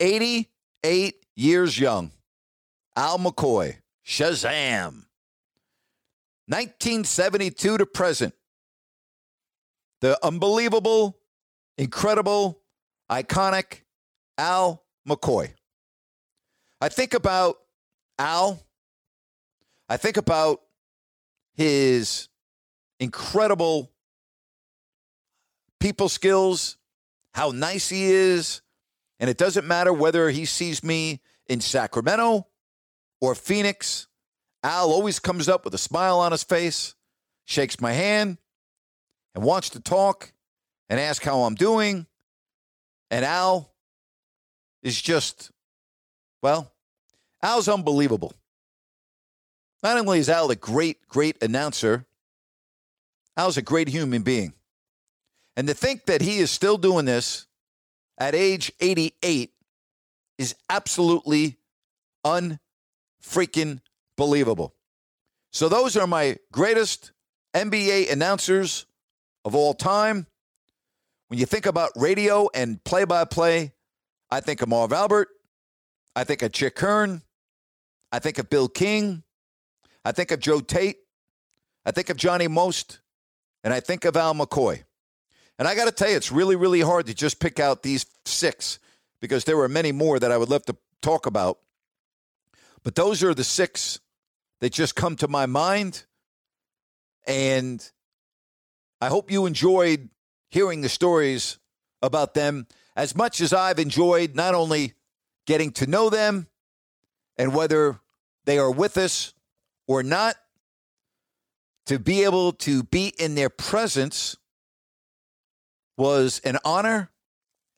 88 0.00 1.14
years 1.36 1.78
young. 1.78 2.10
Al 2.96 3.18
McCoy. 3.18 3.76
Shazam. 4.04 5.04
1972 6.48 7.78
to 7.78 7.86
present. 7.86 8.34
The 10.00 10.18
unbelievable, 10.26 11.19
incredible, 11.78 12.60
iconic 13.10 13.82
Al 14.38 14.84
McCoy. 15.08 15.52
I 16.80 16.88
think 16.88 17.14
about 17.14 17.58
Al. 18.18 18.62
I 19.88 19.96
think 19.96 20.16
about 20.16 20.60
his 21.54 22.28
incredible 23.00 23.90
people 25.80 26.08
skills, 26.08 26.76
how 27.34 27.50
nice 27.50 27.88
he 27.88 28.04
is. 28.04 28.62
And 29.18 29.28
it 29.28 29.36
doesn't 29.36 29.66
matter 29.66 29.92
whether 29.92 30.30
he 30.30 30.44
sees 30.44 30.82
me 30.82 31.20
in 31.48 31.60
Sacramento 31.60 32.46
or 33.20 33.34
Phoenix. 33.34 34.06
Al 34.62 34.90
always 34.90 35.18
comes 35.18 35.48
up 35.48 35.64
with 35.64 35.74
a 35.74 35.78
smile 35.78 36.20
on 36.20 36.32
his 36.32 36.42
face, 36.42 36.94
shakes 37.44 37.80
my 37.80 37.92
hand, 37.92 38.38
and 39.34 39.44
wants 39.44 39.70
to 39.70 39.80
talk 39.80 40.32
and 40.90 41.00
ask 41.00 41.22
how 41.22 41.44
I'm 41.44 41.54
doing. 41.54 42.06
And 43.10 43.24
Al 43.24 43.72
is 44.82 45.00
just, 45.00 45.50
well, 46.42 46.70
Al's 47.42 47.68
unbelievable. 47.68 48.34
Not 49.82 49.96
only 49.96 50.18
is 50.18 50.28
Al 50.28 50.50
a 50.50 50.56
great, 50.56 51.08
great 51.08 51.42
announcer, 51.42 52.04
Al's 53.36 53.56
a 53.56 53.62
great 53.62 53.88
human 53.88 54.22
being. 54.22 54.52
And 55.56 55.68
to 55.68 55.74
think 55.74 56.06
that 56.06 56.20
he 56.20 56.38
is 56.38 56.50
still 56.50 56.76
doing 56.76 57.06
this 57.06 57.46
at 58.18 58.34
age 58.34 58.72
88 58.80 59.52
is 60.38 60.54
absolutely 60.68 61.56
unfreaking 62.24 63.80
believable. 64.16 64.74
So 65.52 65.68
those 65.68 65.96
are 65.96 66.06
my 66.06 66.36
greatest 66.52 67.12
NBA 67.54 68.12
announcers 68.12 68.86
of 69.44 69.54
all 69.54 69.74
time. 69.74 70.26
When 71.30 71.38
you 71.38 71.46
think 71.46 71.66
about 71.66 71.92
radio 71.94 72.48
and 72.52 72.82
play 72.82 73.04
by 73.04 73.24
play, 73.24 73.72
I 74.32 74.40
think 74.40 74.62
of 74.62 74.68
Marv 74.68 74.92
Albert. 74.92 75.28
I 76.16 76.24
think 76.24 76.42
of 76.42 76.50
Chick 76.50 76.76
Hearn. 76.80 77.22
I 78.10 78.18
think 78.18 78.38
of 78.38 78.50
Bill 78.50 78.66
King. 78.68 79.22
I 80.04 80.10
think 80.10 80.32
of 80.32 80.40
Joe 80.40 80.58
Tait. 80.58 80.96
I 81.86 81.92
think 81.92 82.10
of 82.10 82.16
Johnny 82.16 82.48
Most. 82.48 82.98
And 83.62 83.72
I 83.72 83.78
think 83.78 84.04
of 84.04 84.16
Al 84.16 84.34
McCoy. 84.34 84.82
And 85.56 85.68
I 85.68 85.76
got 85.76 85.84
to 85.84 85.92
tell 85.92 86.10
you, 86.10 86.16
it's 86.16 86.32
really, 86.32 86.56
really 86.56 86.80
hard 86.80 87.06
to 87.06 87.14
just 87.14 87.38
pick 87.38 87.60
out 87.60 87.84
these 87.84 88.06
six 88.24 88.80
because 89.20 89.44
there 89.44 89.56
were 89.56 89.68
many 89.68 89.92
more 89.92 90.18
that 90.18 90.32
I 90.32 90.36
would 90.36 90.50
love 90.50 90.64
to 90.64 90.76
talk 91.00 91.26
about. 91.26 91.60
But 92.82 92.96
those 92.96 93.22
are 93.22 93.34
the 93.34 93.44
six 93.44 94.00
that 94.60 94.72
just 94.72 94.96
come 94.96 95.14
to 95.16 95.28
my 95.28 95.46
mind. 95.46 96.06
And 97.24 97.88
I 99.00 99.06
hope 99.06 99.30
you 99.30 99.46
enjoyed 99.46 100.08
hearing 100.50 100.80
the 100.80 100.88
stories 100.88 101.58
about 102.02 102.34
them 102.34 102.66
as 102.96 103.14
much 103.14 103.40
as 103.40 103.52
I've 103.52 103.78
enjoyed 103.78 104.34
not 104.34 104.54
only 104.54 104.94
getting 105.46 105.70
to 105.72 105.86
know 105.86 106.10
them 106.10 106.48
and 107.38 107.54
whether 107.54 108.00
they 108.44 108.58
are 108.58 108.70
with 108.70 108.96
us 108.96 109.32
or 109.86 110.02
not, 110.02 110.36
to 111.86 111.98
be 111.98 112.24
able 112.24 112.52
to 112.52 112.82
be 112.84 113.12
in 113.18 113.34
their 113.34 113.48
presence 113.48 114.36
was 115.96 116.40
an 116.44 116.58
honor 116.64 117.10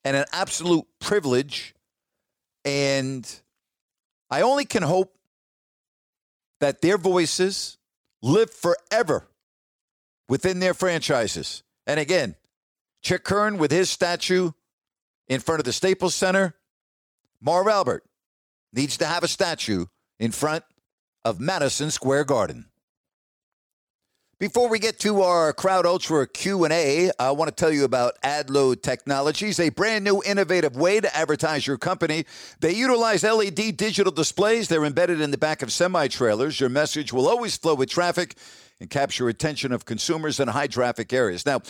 and 0.05 0.17
an 0.17 0.25
absolute 0.33 0.85
privilege. 0.99 1.75
And 2.65 3.29
I 4.31 4.43
only 4.43 4.65
can 4.65 4.83
hope 4.83 5.17
that 6.61 6.81
their 6.81 6.99
voices 6.99 7.79
live 8.23 8.51
forever 8.51 9.29
within 10.29 10.61
their 10.61 10.75
franchises. 10.75 11.63
And 11.87 11.99
again, 11.99 12.37
Chick 13.03 13.29
Hearn 13.29 13.59
with 13.59 13.71
his 13.71 13.91
statue 13.91 14.53
in 15.29 15.41
front 15.41 15.59
of 15.59 15.65
the 15.65 15.73
Staples 15.73 16.15
Center. 16.15 16.55
Marv 17.41 17.67
Albert 17.67 18.05
needs 18.73 18.97
to 18.99 19.07
have 19.07 19.25
a 19.25 19.29
statue 19.29 19.87
in 20.19 20.31
front 20.31 20.65
of 21.25 21.41
Madison 21.41 21.91
Square 21.91 22.25
Garden. 22.25 22.67
Before 24.39 24.69
we 24.69 24.81
get 24.81 24.99
to 25.01 25.23
our 25.23 25.53
Crowd 25.53 25.87
Ultra 25.87 26.27
Q&A, 26.27 27.13
I 27.17 27.31
want 27.31 27.49
to 27.49 27.55
tell 27.55 27.71
you 27.71 27.85
about 27.85 28.21
AdLoad 28.23 28.83
Technologies, 28.83 29.61
a 29.61 29.69
brand 29.69 30.05
new 30.05 30.21
innovative 30.25 30.75
way 30.75 31.01
to 31.01 31.17
advertise 31.17 31.65
your 31.65 31.79
company. 31.79 32.25
They 32.59 32.73
utilize 32.73 33.23
LED 33.23 33.77
digital 33.77 34.13
displays. 34.13 34.67
They're 34.67 34.85
embedded 34.85 35.21
in 35.21 35.31
the 35.31 35.39
back 35.39 35.63
of 35.63 35.73
semi-trailers. 35.73 36.59
Your 36.59 36.71
message 36.71 37.13
will 37.13 37.29
always 37.29 37.57
flow 37.57 37.77
with 37.77 37.89
traffic 37.89 38.35
and 38.81 38.91
capture 38.91 39.29
attention 39.29 39.71
of 39.71 39.85
consumers 39.85 40.41
in 40.41 40.49
high 40.49 40.67
traffic 40.67 41.13
areas. 41.13 41.47
Now, 41.47 41.61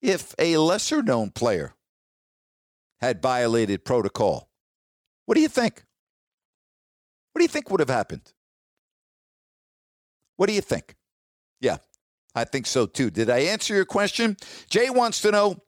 if 0.00 0.34
a 0.38 0.56
lesser 0.56 1.02
known 1.02 1.30
player 1.30 1.74
had 3.00 3.20
violated 3.20 3.84
protocol? 3.84 4.50
What 5.26 5.34
do 5.34 5.40
you 5.40 5.48
think? 5.48 5.84
What 7.32 7.40
do 7.40 7.44
you 7.44 7.48
think 7.48 7.70
would 7.70 7.80
have 7.80 7.88
happened? 7.88 8.32
What 10.36 10.48
do 10.48 10.54
you 10.54 10.60
think? 10.60 10.96
Yeah, 11.60 11.78
I 12.34 12.44
think 12.44 12.66
so 12.66 12.86
too. 12.86 13.10
Did 13.10 13.30
I 13.30 13.40
answer 13.40 13.74
your 13.74 13.84
question? 13.84 14.36
Jay 14.68 14.90
wants 14.90 15.20
to 15.22 15.30
know 15.30 15.62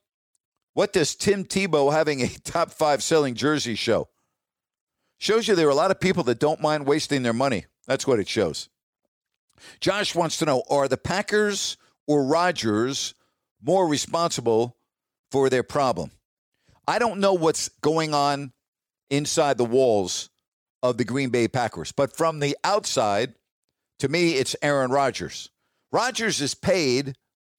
what 0.74 0.92
does 0.92 1.14
Tim 1.14 1.44
Tebow 1.44 1.92
having 1.92 2.22
a 2.22 2.28
top 2.44 2.70
five 2.70 3.02
selling 3.02 3.34
jersey 3.34 3.74
show? 3.74 4.08
Shows 5.18 5.46
you 5.46 5.54
there 5.54 5.68
are 5.68 5.70
a 5.70 5.74
lot 5.74 5.90
of 5.90 6.00
people 6.00 6.24
that 6.24 6.40
don't 6.40 6.60
mind 6.60 6.86
wasting 6.86 7.22
their 7.22 7.32
money. 7.32 7.66
That's 7.86 8.06
what 8.06 8.18
it 8.18 8.28
shows. 8.28 8.68
Josh 9.80 10.14
wants 10.14 10.38
to 10.38 10.44
know 10.44 10.62
Are 10.70 10.88
the 10.88 10.96
Packers 10.96 11.76
or 12.06 12.24
Rodgers 12.24 13.14
more 13.62 13.86
responsible 13.88 14.76
for 15.30 15.48
their 15.48 15.62
problem? 15.62 16.10
I 16.86 16.98
don't 16.98 17.20
know 17.20 17.34
what's 17.34 17.68
going 17.80 18.12
on 18.14 18.52
inside 19.10 19.58
the 19.58 19.64
walls 19.64 20.30
of 20.82 20.98
the 20.98 21.04
Green 21.04 21.30
Bay 21.30 21.48
Packers, 21.48 21.92
but 21.92 22.16
from 22.16 22.40
the 22.40 22.56
outside, 22.64 23.34
to 24.00 24.08
me, 24.08 24.32
it's 24.32 24.56
Aaron 24.62 24.90
Rodgers. 24.90 25.50
Rodgers 25.92 26.40
is 26.40 26.54
paid 26.54 27.16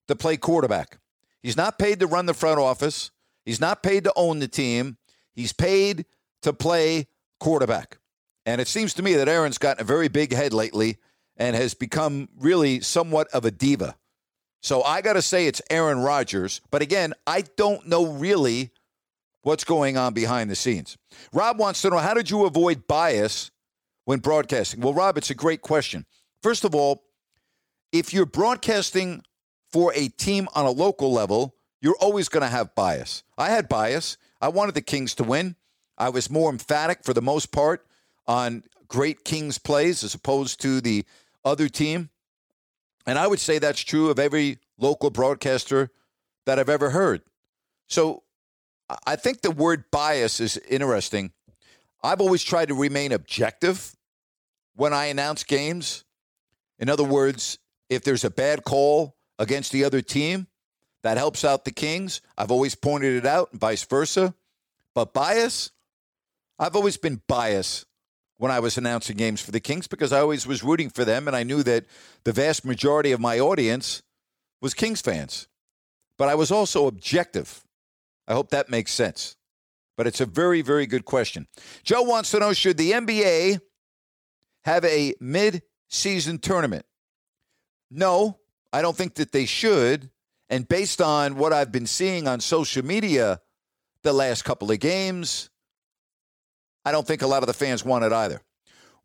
to 0.07 0.15
play 0.15 0.35
quarterback. 0.35 0.97
He's 1.41 1.55
not 1.55 1.79
paid 1.79 1.99
to 1.99 2.07
run 2.07 2.25
the 2.25 2.33
front 2.33 2.59
office. 2.59 3.11
He's 3.45 3.61
not 3.61 3.83
paid 3.83 4.03
to 4.05 4.13
own 4.15 4.39
the 4.39 4.47
team. 4.47 4.97
He's 5.35 5.53
paid 5.53 6.05
to 6.41 6.53
play 6.53 7.07
quarterback. 7.39 7.97
And 8.45 8.59
it 8.59 8.67
seems 8.67 8.93
to 8.95 9.03
me 9.03 9.13
that 9.15 9.29
Aaron's 9.29 9.57
gotten 9.57 9.81
a 9.81 9.85
very 9.85 10.07
big 10.07 10.33
head 10.33 10.53
lately 10.53 10.97
and 11.37 11.55
has 11.55 11.73
become 11.73 12.29
really 12.37 12.79
somewhat 12.81 13.27
of 13.29 13.45
a 13.45 13.51
diva. 13.51 13.95
So 14.61 14.81
I 14.83 15.01
got 15.01 15.13
to 15.13 15.21
say 15.21 15.47
it's 15.47 15.61
Aaron 15.69 15.99
Rodgers. 15.99 16.61
But 16.71 16.81
again, 16.81 17.13
I 17.27 17.43
don't 17.57 17.87
know 17.87 18.07
really 18.07 18.71
what's 19.41 19.63
going 19.63 19.97
on 19.97 20.13
behind 20.13 20.49
the 20.49 20.55
scenes. 20.55 20.97
Rob 21.33 21.59
wants 21.59 21.81
to 21.81 21.89
know 21.89 21.97
how 21.97 22.13
did 22.13 22.29
you 22.29 22.45
avoid 22.45 22.87
bias 22.87 23.51
when 24.05 24.19
broadcasting? 24.19 24.79
Well, 24.79 24.93
Rob, 24.93 25.17
it's 25.17 25.29
a 25.29 25.35
great 25.35 25.61
question. 25.61 26.05
First 26.41 26.63
of 26.63 26.73
all, 26.73 27.03
if 27.91 28.13
you're 28.13 28.25
broadcasting 28.25 29.23
for 29.71 29.93
a 29.95 30.07
team 30.07 30.47
on 30.55 30.65
a 30.65 30.71
local 30.71 31.11
level, 31.11 31.55
you're 31.81 31.97
always 31.99 32.29
going 32.29 32.43
to 32.43 32.47
have 32.49 32.73
bias. 32.73 33.23
I 33.37 33.49
had 33.49 33.67
bias. 33.67 34.17
I 34.39 34.47
wanted 34.47 34.75
the 34.75 34.81
Kings 34.81 35.13
to 35.15 35.23
win. 35.23 35.55
I 35.97 36.09
was 36.09 36.29
more 36.29 36.49
emphatic 36.49 37.03
for 37.03 37.13
the 37.13 37.21
most 37.21 37.51
part 37.51 37.85
on 38.25 38.63
great 38.87 39.25
Kings 39.25 39.57
plays 39.57 40.03
as 40.03 40.13
opposed 40.13 40.61
to 40.61 40.79
the 40.79 41.05
other 41.45 41.69
team. 41.69 42.09
And 43.05 43.19
I 43.19 43.27
would 43.27 43.39
say 43.39 43.59
that's 43.59 43.81
true 43.81 44.09
of 44.09 44.19
every 44.19 44.59
local 44.77 45.09
broadcaster 45.09 45.89
that 46.45 46.59
I've 46.59 46.69
ever 46.69 46.89
heard. 46.89 47.21
So 47.87 48.23
I 49.05 49.15
think 49.15 49.41
the 49.41 49.51
word 49.51 49.85
bias 49.91 50.39
is 50.39 50.57
interesting. 50.57 51.31
I've 52.03 52.21
always 52.21 52.43
tried 52.43 52.67
to 52.69 52.75
remain 52.75 53.11
objective 53.11 53.95
when 54.75 54.93
I 54.93 55.05
announce 55.05 55.43
games. 55.43 56.03
In 56.79 56.89
other 56.89 57.03
words, 57.03 57.59
if 57.89 58.03
there's 58.03 58.23
a 58.23 58.29
bad 58.29 58.63
call 58.63 59.15
against 59.39 59.71
the 59.71 59.83
other 59.83 60.01
team 60.01 60.47
that 61.03 61.17
helps 61.17 61.45
out 61.45 61.65
the 61.65 61.71
Kings, 61.71 62.21
I've 62.37 62.51
always 62.51 62.75
pointed 62.75 63.15
it 63.15 63.25
out 63.25 63.51
and 63.51 63.59
vice 63.59 63.83
versa. 63.83 64.33
But 64.95 65.13
bias, 65.13 65.71
I've 66.59 66.75
always 66.75 66.97
been 66.97 67.21
biased 67.27 67.85
when 68.37 68.51
I 68.51 68.59
was 68.59 68.77
announcing 68.77 69.17
games 69.17 69.41
for 69.41 69.51
the 69.51 69.59
Kings 69.59 69.87
because 69.87 70.11
I 70.11 70.19
always 70.19 70.45
was 70.45 70.63
rooting 70.63 70.89
for 70.89 71.05
them 71.05 71.27
and 71.27 71.35
I 71.35 71.43
knew 71.43 71.63
that 71.63 71.85
the 72.23 72.33
vast 72.33 72.65
majority 72.65 73.11
of 73.11 73.19
my 73.19 73.39
audience 73.39 74.03
was 74.61 74.73
Kings 74.73 75.01
fans. 75.01 75.47
But 76.17 76.29
I 76.29 76.35
was 76.35 76.51
also 76.51 76.87
objective. 76.87 77.63
I 78.27 78.33
hope 78.33 78.49
that 78.49 78.69
makes 78.69 78.91
sense. 78.91 79.35
But 79.97 80.07
it's 80.07 80.21
a 80.21 80.25
very, 80.25 80.61
very 80.61 80.85
good 80.85 81.05
question. 81.05 81.47
Joe 81.83 82.01
wants 82.01 82.31
to 82.31 82.39
know 82.39 82.53
should 82.53 82.77
the 82.77 82.91
NBA 82.91 83.59
have 84.63 84.85
a 84.85 85.13
mid 85.19 85.61
season 85.89 86.39
tournament? 86.39 86.85
No, 87.91 88.39
I 88.71 88.81
don't 88.81 88.97
think 88.97 89.15
that 89.15 89.31
they 89.31 89.45
should. 89.45 90.09
And 90.49 90.67
based 90.67 91.01
on 91.01 91.35
what 91.35 91.53
I've 91.53 91.71
been 91.71 91.87
seeing 91.87 92.27
on 92.27 92.39
social 92.39 92.83
media 92.83 93.39
the 94.01 94.13
last 94.13 94.43
couple 94.43 94.71
of 94.71 94.79
games, 94.79 95.49
I 96.85 96.91
don't 96.91 97.07
think 97.07 97.21
a 97.21 97.27
lot 97.27 97.43
of 97.43 97.47
the 97.47 97.53
fans 97.53 97.83
want 97.85 98.03
it 98.03 98.11
either. 98.11 98.41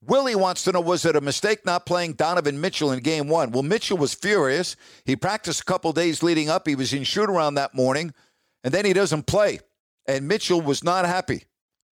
Willie 0.01 0.37
wants 0.37 0.63
to 0.65 0.73
know 0.73 0.81
was 0.81 1.05
it 1.05 1.17
a 1.17 1.21
mistake 1.21 1.65
not 1.67 1.85
playing 1.85 2.13
Donovan 2.13 2.61
Mitchell 2.61 2.93
in 2.93 3.01
game 3.01 3.29
one? 3.29 3.51
Well, 3.51 3.65
Mitchell 3.65 3.99
was 3.99 4.15
furious. 4.15 4.77
He 5.05 5.17
practiced 5.17 5.63
a 5.63 5.65
couple 5.65 5.93
days 5.93 6.23
leading 6.23 6.49
up. 6.49 6.69
He 6.69 6.77
was 6.77 6.93
in 6.93 7.03
shoot 7.03 7.29
around 7.29 7.55
that 7.55 7.75
morning, 7.75 8.15
and 8.63 8.73
then 8.73 8.85
he 8.85 8.93
doesn't 8.93 9.27
play. 9.27 9.59
And 10.07 10.29
Mitchell 10.29 10.61
was 10.61 10.85
not 10.85 11.05
happy. 11.05 11.45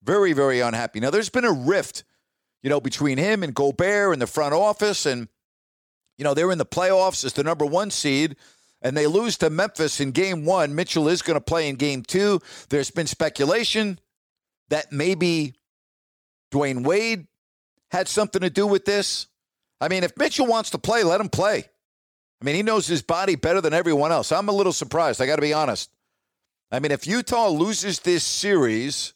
Very, 0.03 0.33
very 0.33 0.61
unhappy. 0.61 1.01
Now, 1.01 1.11
there's 1.11 1.31
been 1.31 1.45
a 1.45 1.53
rift, 1.53 2.05
you 2.63 2.71
know, 2.71 2.81
between 2.81 3.19
him 3.19 3.43
and 3.43 3.53
Gobert 3.53 4.13
in 4.13 4.21
the 4.21 4.27
front 4.27 4.55
office. 4.55 5.05
And, 5.05 5.29
you 6.17 6.25
know, 6.25 6.33
they're 6.33 6.53
in 6.53 6.59
the 6.59 6.65
playoffs 6.65 7.25
as 7.25 7.33
the 7.33 7.43
number 7.43 7.67
one 7.67 7.91
seed 7.91 8.37
and 8.83 8.97
they 8.97 9.07
lose 9.07 9.37
to 9.39 9.51
Memphis 9.51 10.01
in 10.01 10.13
game 10.13 10.45
one. 10.45 10.75
Mitchell 10.75 11.09
is 11.09 11.23
going 11.23 11.37
to 11.37 11.41
play 11.41 11.69
in 11.69 11.77
game 11.77 12.03
two. 12.03 12.41
There's 12.69 12.91
been 12.91 13.07
speculation 13.07 13.99
that 14.69 14.93
maybe 14.93 15.55
Dwyane 16.53 16.85
Wade 16.85 17.27
had 17.91 18.09
something 18.09 18.41
to 18.41 18.51
do 18.51 18.67
with 18.67 18.85
this. 18.85 19.27
I 19.81 19.89
mean, 19.89 20.05
if 20.05 20.17
Mitchell 20.17 20.47
wants 20.47 20.71
to 20.71 20.79
play, 20.79 21.03
let 21.03 21.21
him 21.21 21.29
play. 21.29 21.65
I 22.41 22.45
mean, 22.45 22.55
he 22.55 22.63
knows 22.63 22.87
his 22.87 23.03
body 23.03 23.35
better 23.35 23.61
than 23.61 23.73
everyone 23.73 24.13
else. 24.13 24.33
I'm 24.33 24.49
a 24.49 24.53
little 24.53 24.73
surprised. 24.73 25.21
I 25.21 25.27
got 25.27 25.37
to 25.37 25.43
be 25.43 25.53
honest. 25.53 25.91
I 26.71 26.81
mean, 26.81 26.93
if 26.93 27.07
Utah 27.07 27.49
loses 27.49 28.01
this 28.01 28.25
series, 28.25 29.15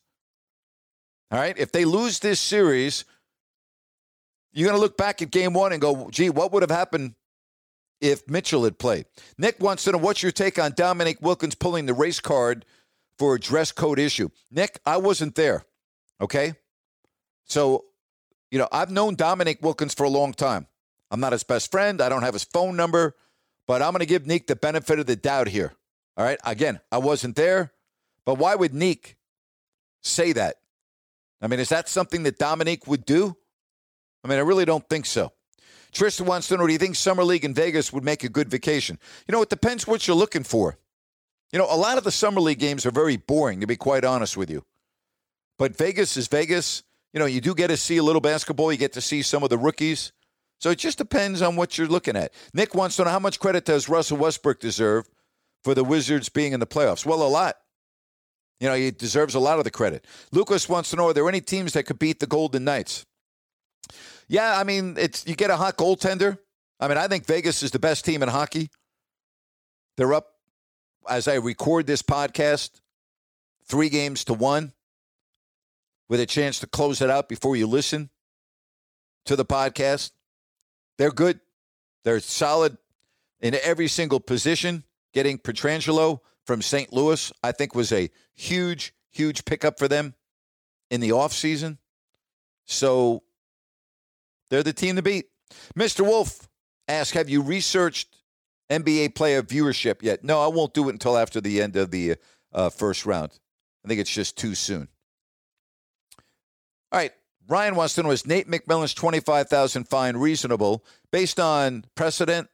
all 1.30 1.38
right, 1.38 1.56
if 1.58 1.72
they 1.72 1.84
lose 1.84 2.20
this 2.20 2.40
series, 2.40 3.04
you're 4.52 4.68
going 4.68 4.76
to 4.76 4.80
look 4.80 4.96
back 4.96 5.20
at 5.22 5.30
game 5.30 5.52
one 5.52 5.72
and 5.72 5.80
go, 5.80 6.08
gee, 6.10 6.30
what 6.30 6.52
would 6.52 6.62
have 6.62 6.70
happened 6.70 7.14
if 8.00 8.28
Mitchell 8.28 8.64
had 8.64 8.78
played? 8.78 9.06
Nick 9.36 9.60
wants 9.60 9.84
to 9.84 9.92
know 9.92 9.98
what's 9.98 10.22
your 10.22 10.32
take 10.32 10.58
on 10.58 10.72
Dominique 10.76 11.20
Wilkins 11.20 11.54
pulling 11.54 11.86
the 11.86 11.94
race 11.94 12.20
card 12.20 12.64
for 13.18 13.34
a 13.34 13.40
dress 13.40 13.72
code 13.72 13.98
issue? 13.98 14.30
Nick, 14.50 14.80
I 14.86 14.96
wasn't 14.96 15.34
there, 15.34 15.64
okay? 16.20 16.54
So, 17.50 17.86
you 18.52 18.58
know, 18.58 18.68
I've 18.70 18.90
known 18.90 19.16
Dominique 19.16 19.58
Wilkins 19.60 19.92
for 19.92 20.04
a 20.04 20.08
long 20.08 20.32
time. 20.32 20.68
I'm 21.10 21.18
not 21.18 21.32
his 21.32 21.42
best 21.42 21.72
friend. 21.72 22.00
I 22.00 22.08
don't 22.08 22.22
have 22.22 22.34
his 22.34 22.44
phone 22.44 22.76
number, 22.76 23.16
but 23.66 23.82
I'm 23.82 23.90
going 23.90 24.00
to 24.00 24.06
give 24.06 24.26
Neek 24.26 24.46
the 24.46 24.54
benefit 24.54 25.00
of 25.00 25.06
the 25.06 25.16
doubt 25.16 25.48
here. 25.48 25.72
All 26.16 26.24
right. 26.24 26.38
Again, 26.44 26.78
I 26.92 26.98
wasn't 26.98 27.34
there, 27.34 27.72
but 28.24 28.38
why 28.38 28.54
would 28.54 28.72
Neek 28.72 29.16
say 30.02 30.32
that? 30.32 30.56
I 31.42 31.48
mean, 31.48 31.58
is 31.58 31.70
that 31.70 31.88
something 31.88 32.22
that 32.22 32.38
Dominique 32.38 32.86
would 32.86 33.04
do? 33.04 33.36
I 34.22 34.28
mean, 34.28 34.38
I 34.38 34.42
really 34.42 34.64
don't 34.64 34.88
think 34.88 35.06
so. 35.06 35.32
Tristan 35.90 36.26
wants 36.26 36.46
to 36.48 36.56
know 36.56 36.68
do 36.68 36.72
you 36.72 36.78
think 36.78 36.94
Summer 36.94 37.24
League 37.24 37.44
in 37.44 37.52
Vegas 37.52 37.92
would 37.92 38.04
make 38.04 38.22
a 38.22 38.28
good 38.28 38.48
vacation? 38.48 38.98
You 39.26 39.32
know, 39.32 39.42
it 39.42 39.48
depends 39.48 39.88
what 39.88 40.06
you're 40.06 40.16
looking 40.16 40.44
for. 40.44 40.78
You 41.52 41.58
know, 41.58 41.66
a 41.68 41.74
lot 41.76 41.98
of 41.98 42.04
the 42.04 42.12
Summer 42.12 42.40
League 42.40 42.60
games 42.60 42.86
are 42.86 42.92
very 42.92 43.16
boring, 43.16 43.60
to 43.60 43.66
be 43.66 43.74
quite 43.74 44.04
honest 44.04 44.36
with 44.36 44.50
you. 44.50 44.64
But 45.58 45.76
Vegas 45.76 46.16
is 46.16 46.28
Vegas 46.28 46.84
you 47.12 47.20
know, 47.20 47.26
you 47.26 47.40
do 47.40 47.54
get 47.54 47.68
to 47.68 47.76
see 47.76 47.96
a 47.96 48.02
little 48.02 48.20
basketball. 48.20 48.70
You 48.72 48.78
get 48.78 48.92
to 48.94 49.00
see 49.00 49.22
some 49.22 49.42
of 49.42 49.50
the 49.50 49.58
rookies. 49.58 50.12
So 50.60 50.70
it 50.70 50.78
just 50.78 50.98
depends 50.98 51.42
on 51.42 51.56
what 51.56 51.78
you're 51.78 51.88
looking 51.88 52.16
at. 52.16 52.32
Nick 52.52 52.74
wants 52.74 52.96
to 52.96 53.04
know 53.04 53.10
how 53.10 53.18
much 53.18 53.40
credit 53.40 53.64
does 53.64 53.88
Russell 53.88 54.18
Westbrook 54.18 54.60
deserve 54.60 55.08
for 55.64 55.74
the 55.74 55.84
Wizards 55.84 56.28
being 56.28 56.52
in 56.52 56.60
the 56.60 56.66
playoffs? 56.66 57.06
Well, 57.06 57.22
a 57.22 57.28
lot. 57.28 57.56
You 58.60 58.68
know, 58.68 58.74
he 58.74 58.90
deserves 58.90 59.34
a 59.34 59.40
lot 59.40 59.58
of 59.58 59.64
the 59.64 59.70
credit. 59.70 60.06
Lucas 60.32 60.68
wants 60.68 60.90
to 60.90 60.96
know: 60.96 61.08
Are 61.08 61.14
there 61.14 61.28
any 61.28 61.40
teams 61.40 61.72
that 61.72 61.84
could 61.84 61.98
beat 61.98 62.20
the 62.20 62.26
Golden 62.26 62.64
Knights? 62.64 63.06
Yeah, 64.28 64.58
I 64.58 64.64
mean, 64.64 64.96
it's 64.98 65.26
you 65.26 65.34
get 65.34 65.50
a 65.50 65.56
hot 65.56 65.78
goaltender. 65.78 66.38
I 66.78 66.88
mean, 66.88 66.98
I 66.98 67.08
think 67.08 67.26
Vegas 67.26 67.62
is 67.62 67.70
the 67.70 67.78
best 67.78 68.04
team 68.04 68.22
in 68.22 68.28
hockey. 68.28 68.70
They're 69.96 70.12
up 70.12 70.28
as 71.08 71.26
I 71.26 71.34
record 71.34 71.86
this 71.86 72.02
podcast, 72.02 72.80
three 73.64 73.88
games 73.88 74.24
to 74.24 74.34
one, 74.34 74.72
with 76.10 76.20
a 76.20 76.26
chance 76.26 76.58
to 76.58 76.66
close 76.66 77.00
it 77.00 77.08
out 77.08 77.28
before 77.28 77.56
you 77.56 77.66
listen 77.66 78.10
to 79.24 79.36
the 79.36 79.44
podcast. 79.44 80.10
They're 80.98 81.12
good. 81.12 81.40
They're 82.04 82.20
solid 82.20 82.76
in 83.40 83.56
every 83.62 83.86
single 83.88 84.18
position. 84.20 84.84
Getting 85.14 85.38
Pietrangelo 85.38 86.18
from 86.44 86.62
St. 86.62 86.92
Louis, 86.92 87.32
I 87.42 87.52
think, 87.52 87.74
was 87.74 87.92
a 87.92 88.10
huge, 88.34 88.92
huge 89.10 89.44
pickup 89.44 89.78
for 89.78 89.86
them 89.86 90.14
in 90.90 91.00
the 91.00 91.10
offseason. 91.10 91.78
So 92.66 93.22
they're 94.50 94.64
the 94.64 94.72
team 94.72 94.96
to 94.96 95.02
beat. 95.02 95.26
Mr. 95.78 96.04
Wolf 96.04 96.48
asks 96.88 97.14
Have 97.14 97.28
you 97.28 97.40
researched 97.40 98.16
NBA 98.68 99.14
player 99.14 99.42
viewership 99.42 100.02
yet? 100.02 100.24
No, 100.24 100.40
I 100.40 100.48
won't 100.48 100.74
do 100.74 100.88
it 100.88 100.92
until 100.92 101.16
after 101.16 101.40
the 101.40 101.62
end 101.62 101.76
of 101.76 101.92
the 101.92 102.16
uh, 102.52 102.70
first 102.70 103.06
round. 103.06 103.38
I 103.84 103.88
think 103.88 104.00
it's 104.00 104.12
just 104.12 104.36
too 104.36 104.56
soon. 104.56 104.88
All 106.92 106.98
right. 106.98 107.12
Ryan 107.48 107.74
wants 107.74 107.94
to 107.94 108.02
know 108.02 108.10
Is 108.10 108.26
Nate 108.26 108.48
McMillan's 108.48 108.94
25000 108.94 109.88
fine 109.88 110.16
reasonable? 110.16 110.84
Based 111.10 111.40
on 111.40 111.84
precedent, 111.94 112.48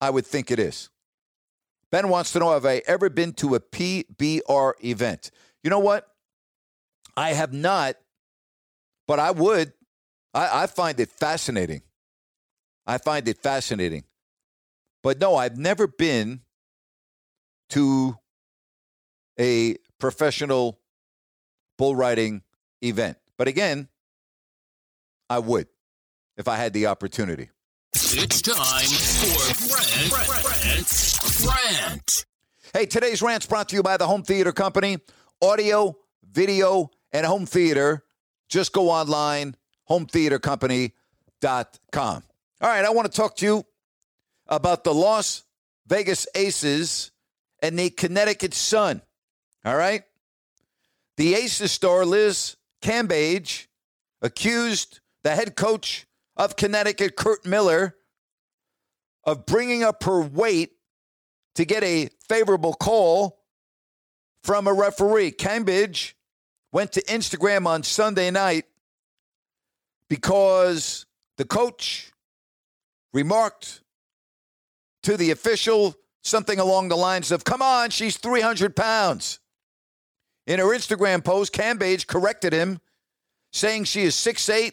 I 0.00 0.10
would 0.10 0.26
think 0.26 0.50
it 0.50 0.58
is. 0.58 0.90
Ben 1.90 2.08
wants 2.08 2.32
to 2.32 2.40
know 2.40 2.52
Have 2.52 2.66
I 2.66 2.82
ever 2.86 3.08
been 3.08 3.32
to 3.34 3.54
a 3.54 3.60
PBR 3.60 4.72
event? 4.84 5.30
You 5.62 5.70
know 5.70 5.78
what? 5.78 6.08
I 7.16 7.30
have 7.30 7.52
not, 7.52 7.96
but 9.06 9.18
I 9.18 9.30
would. 9.30 9.72
I, 10.34 10.62
I 10.62 10.66
find 10.66 10.98
it 11.00 11.10
fascinating. 11.10 11.82
I 12.86 12.98
find 12.98 13.26
it 13.26 13.38
fascinating. 13.38 14.04
But 15.02 15.20
no, 15.20 15.36
I've 15.36 15.56
never 15.56 15.86
been 15.86 16.40
to 17.70 18.18
a 19.38 19.76
professional 19.98 20.78
bull 21.78 21.96
riding 21.96 22.42
event. 22.82 23.18
But 23.36 23.48
again, 23.48 23.88
I 25.28 25.38
would 25.38 25.68
if 26.36 26.48
I 26.48 26.56
had 26.56 26.72
the 26.72 26.86
opportunity. 26.86 27.50
It's 27.94 28.42
time 28.42 28.86
for 28.86 29.74
Rant. 29.74 30.12
Rant. 30.44 31.46
Rant. 31.46 32.26
Hey, 32.72 32.86
today's 32.86 33.22
rant's 33.22 33.46
brought 33.46 33.68
to 33.70 33.76
you 33.76 33.82
by 33.82 33.96
the 33.96 34.06
Home 34.06 34.22
Theater 34.22 34.52
Company. 34.52 34.98
Audio, 35.40 35.96
video, 36.30 36.90
and 37.12 37.24
home 37.24 37.46
theater. 37.46 38.04
Just 38.48 38.72
go 38.72 38.90
online, 38.90 39.56
hometheatercompany.com. 39.88 42.22
All 42.60 42.68
right, 42.68 42.84
I 42.84 42.90
want 42.90 43.10
to 43.10 43.16
talk 43.16 43.36
to 43.36 43.46
you 43.46 43.64
about 44.46 44.84
the 44.84 44.94
Las 44.94 45.44
Vegas 45.86 46.26
Aces 46.34 47.10
and 47.62 47.78
the 47.78 47.88
Connecticut 47.90 48.54
Sun. 48.54 49.02
All 49.64 49.76
right? 49.76 50.02
The 51.16 51.34
Aces 51.34 51.72
star 51.72 52.04
Liz 52.04 52.55
Cambage 52.82 53.66
accused 54.22 55.00
the 55.22 55.30
head 55.30 55.56
coach 55.56 56.06
of 56.36 56.56
Connecticut, 56.56 57.16
Curt 57.16 57.44
Miller, 57.46 57.96
of 59.24 59.46
bringing 59.46 59.82
up 59.82 60.04
her 60.04 60.20
weight 60.20 60.72
to 61.56 61.64
get 61.64 61.82
a 61.82 62.08
favorable 62.28 62.74
call 62.74 63.40
from 64.42 64.66
a 64.66 64.72
referee. 64.72 65.32
Cambage 65.32 66.12
went 66.72 66.92
to 66.92 67.02
Instagram 67.04 67.66
on 67.66 67.82
Sunday 67.82 68.30
night 68.30 68.66
because 70.08 71.06
the 71.36 71.44
coach 71.44 72.12
remarked 73.12 73.80
to 75.02 75.16
the 75.16 75.30
official 75.30 75.96
something 76.22 76.58
along 76.58 76.88
the 76.88 76.96
lines 76.96 77.32
of, 77.32 77.44
Come 77.44 77.62
on, 77.62 77.90
she's 77.90 78.16
300 78.16 78.76
pounds. 78.76 79.40
In 80.46 80.58
her 80.58 80.66
Instagram 80.66 81.24
post, 81.24 81.52
Cambage 81.52 82.06
corrected 82.06 82.52
him, 82.52 82.80
saying 83.52 83.84
she 83.84 84.02
is 84.02 84.14
6'8 84.14 84.72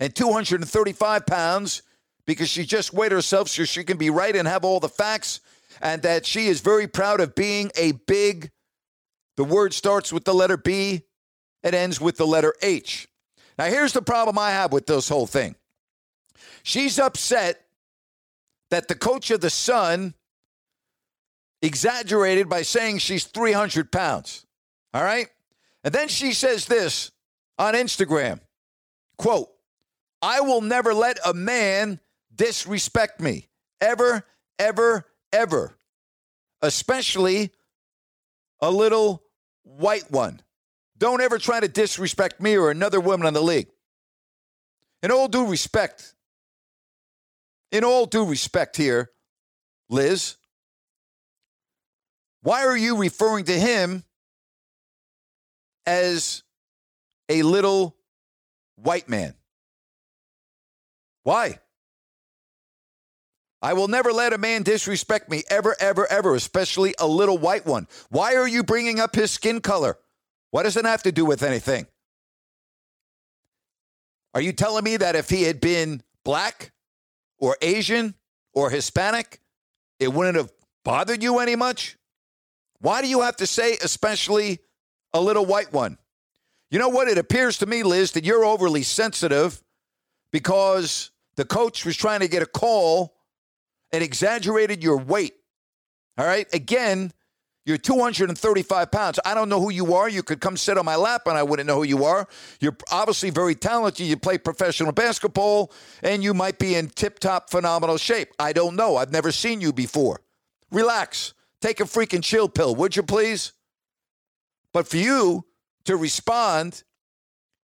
and 0.00 0.14
235 0.14 1.26
pounds 1.26 1.82
because 2.26 2.48
she 2.48 2.64
just 2.64 2.92
weighed 2.92 3.12
herself 3.12 3.48
so 3.48 3.64
she 3.64 3.84
can 3.84 3.96
be 3.96 4.10
right 4.10 4.36
and 4.36 4.46
have 4.46 4.64
all 4.64 4.80
the 4.80 4.88
facts, 4.88 5.40
and 5.80 6.02
that 6.02 6.26
she 6.26 6.46
is 6.46 6.60
very 6.60 6.86
proud 6.86 7.20
of 7.20 7.34
being 7.34 7.70
a 7.76 7.92
big, 7.92 8.50
the 9.36 9.44
word 9.44 9.72
starts 9.72 10.12
with 10.12 10.24
the 10.24 10.34
letter 10.34 10.58
B, 10.58 11.02
it 11.62 11.72
ends 11.72 12.00
with 12.00 12.18
the 12.18 12.26
letter 12.26 12.54
H. 12.60 13.08
Now, 13.58 13.64
here's 13.64 13.94
the 13.94 14.02
problem 14.02 14.38
I 14.38 14.50
have 14.50 14.72
with 14.72 14.86
this 14.86 15.08
whole 15.08 15.26
thing. 15.26 15.54
She's 16.62 16.98
upset 16.98 17.64
that 18.70 18.88
the 18.88 18.94
coach 18.94 19.30
of 19.30 19.40
the 19.40 19.50
Sun 19.50 20.14
exaggerated 21.62 22.48
by 22.48 22.62
saying 22.62 22.98
she's 22.98 23.24
300 23.24 23.90
pounds. 23.90 24.44
All 24.98 25.04
right? 25.04 25.28
And 25.84 25.94
then 25.94 26.08
she 26.08 26.32
says 26.32 26.66
this 26.66 27.12
on 27.56 27.74
Instagram 27.74 28.40
quote, 29.16 29.48
I 30.20 30.40
will 30.40 30.60
never 30.60 30.92
let 30.92 31.18
a 31.24 31.32
man 31.32 32.00
disrespect 32.34 33.20
me. 33.20 33.46
Ever, 33.80 34.24
ever, 34.58 35.06
ever. 35.32 35.78
Especially 36.62 37.52
a 38.60 38.72
little 38.72 39.22
white 39.62 40.10
one. 40.10 40.40
Don't 40.98 41.20
ever 41.20 41.38
try 41.38 41.60
to 41.60 41.68
disrespect 41.68 42.40
me 42.40 42.56
or 42.56 42.72
another 42.72 42.98
woman 42.98 43.28
in 43.28 43.34
the 43.34 43.40
league. 43.40 43.68
In 45.04 45.12
all 45.12 45.28
due 45.28 45.46
respect, 45.46 46.12
in 47.70 47.84
all 47.84 48.04
due 48.04 48.24
respect 48.24 48.76
here, 48.76 49.10
Liz, 49.88 50.34
why 52.42 52.66
are 52.66 52.76
you 52.76 52.96
referring 52.96 53.44
to 53.44 53.56
him 53.56 54.02
as 55.88 56.42
a 57.30 57.42
little 57.42 57.96
white 58.76 59.08
man? 59.08 59.34
Why? 61.22 61.60
I 63.62 63.72
will 63.72 63.88
never 63.88 64.12
let 64.12 64.34
a 64.34 64.38
man 64.38 64.62
disrespect 64.62 65.30
me 65.30 65.42
ever, 65.50 65.74
ever, 65.80 66.06
ever, 66.10 66.34
especially 66.34 66.94
a 66.98 67.08
little 67.08 67.38
white 67.38 67.66
one. 67.66 67.88
Why 68.10 68.36
are 68.36 68.46
you 68.46 68.62
bringing 68.62 69.00
up 69.00 69.16
his 69.16 69.30
skin 69.30 69.60
color? 69.60 69.98
What 70.50 70.62
does 70.64 70.76
it 70.76 70.84
have 70.84 71.02
to 71.04 71.12
do 71.12 71.24
with 71.24 71.42
anything? 71.42 71.86
Are 74.34 74.42
you 74.42 74.52
telling 74.52 74.84
me 74.84 74.98
that 74.98 75.16
if 75.16 75.30
he 75.30 75.44
had 75.44 75.58
been 75.60 76.02
black 76.22 76.72
or 77.38 77.56
Asian 77.62 78.14
or 78.52 78.68
Hispanic, 78.68 79.40
it 79.98 80.12
wouldn't 80.12 80.36
have 80.36 80.52
bothered 80.84 81.22
you 81.22 81.38
any 81.38 81.56
much? 81.56 81.96
Why 82.80 83.00
do 83.00 83.08
you 83.08 83.22
have 83.22 83.36
to 83.36 83.46
say, 83.46 83.76
especially 83.82 84.60
a 85.12 85.20
little 85.20 85.46
white 85.46 85.72
one? 85.72 85.98
You 86.70 86.78
know 86.78 86.88
what? 86.88 87.08
It 87.08 87.18
appears 87.18 87.58
to 87.58 87.66
me, 87.66 87.82
Liz, 87.82 88.12
that 88.12 88.24
you're 88.24 88.44
overly 88.44 88.82
sensitive 88.82 89.62
because 90.32 91.10
the 91.36 91.44
coach 91.44 91.84
was 91.84 91.96
trying 91.96 92.20
to 92.20 92.28
get 92.28 92.42
a 92.42 92.46
call 92.46 93.14
and 93.92 94.02
exaggerated 94.02 94.82
your 94.82 94.98
weight. 94.98 95.34
All 96.18 96.26
right. 96.26 96.46
Again, 96.52 97.12
you're 97.64 97.78
235 97.78 98.90
pounds. 98.90 99.20
I 99.24 99.34
don't 99.34 99.48
know 99.48 99.60
who 99.60 99.70
you 99.70 99.94
are. 99.94 100.08
You 100.08 100.22
could 100.22 100.40
come 100.40 100.56
sit 100.56 100.78
on 100.78 100.84
my 100.84 100.96
lap 100.96 101.22
and 101.26 101.36
I 101.36 101.42
wouldn't 101.42 101.66
know 101.66 101.76
who 101.76 101.84
you 101.84 102.04
are. 102.04 102.26
You're 102.60 102.76
obviously 102.90 103.30
very 103.30 103.54
talented. 103.54 104.06
You 104.06 104.16
play 104.16 104.38
professional 104.38 104.92
basketball 104.92 105.70
and 106.02 106.22
you 106.22 106.34
might 106.34 106.58
be 106.58 106.74
in 106.74 106.88
tip 106.88 107.18
top 107.18 107.50
phenomenal 107.50 107.98
shape. 107.98 108.30
I 108.38 108.52
don't 108.52 108.74
know. 108.74 108.96
I've 108.96 109.12
never 109.12 109.30
seen 109.32 109.60
you 109.60 109.72
before. 109.72 110.20
Relax. 110.70 111.34
Take 111.60 111.80
a 111.80 111.84
freaking 111.84 112.22
chill 112.22 112.48
pill, 112.48 112.74
would 112.74 112.96
you 112.96 113.02
please? 113.02 113.52
But 114.72 114.88
for 114.88 114.96
you 114.96 115.44
to 115.84 115.96
respond 115.96 116.82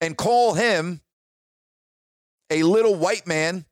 and 0.00 0.16
call 0.16 0.54
him 0.54 1.00
a 2.50 2.62
little 2.62 2.94
white 2.94 3.26
man 3.26 3.64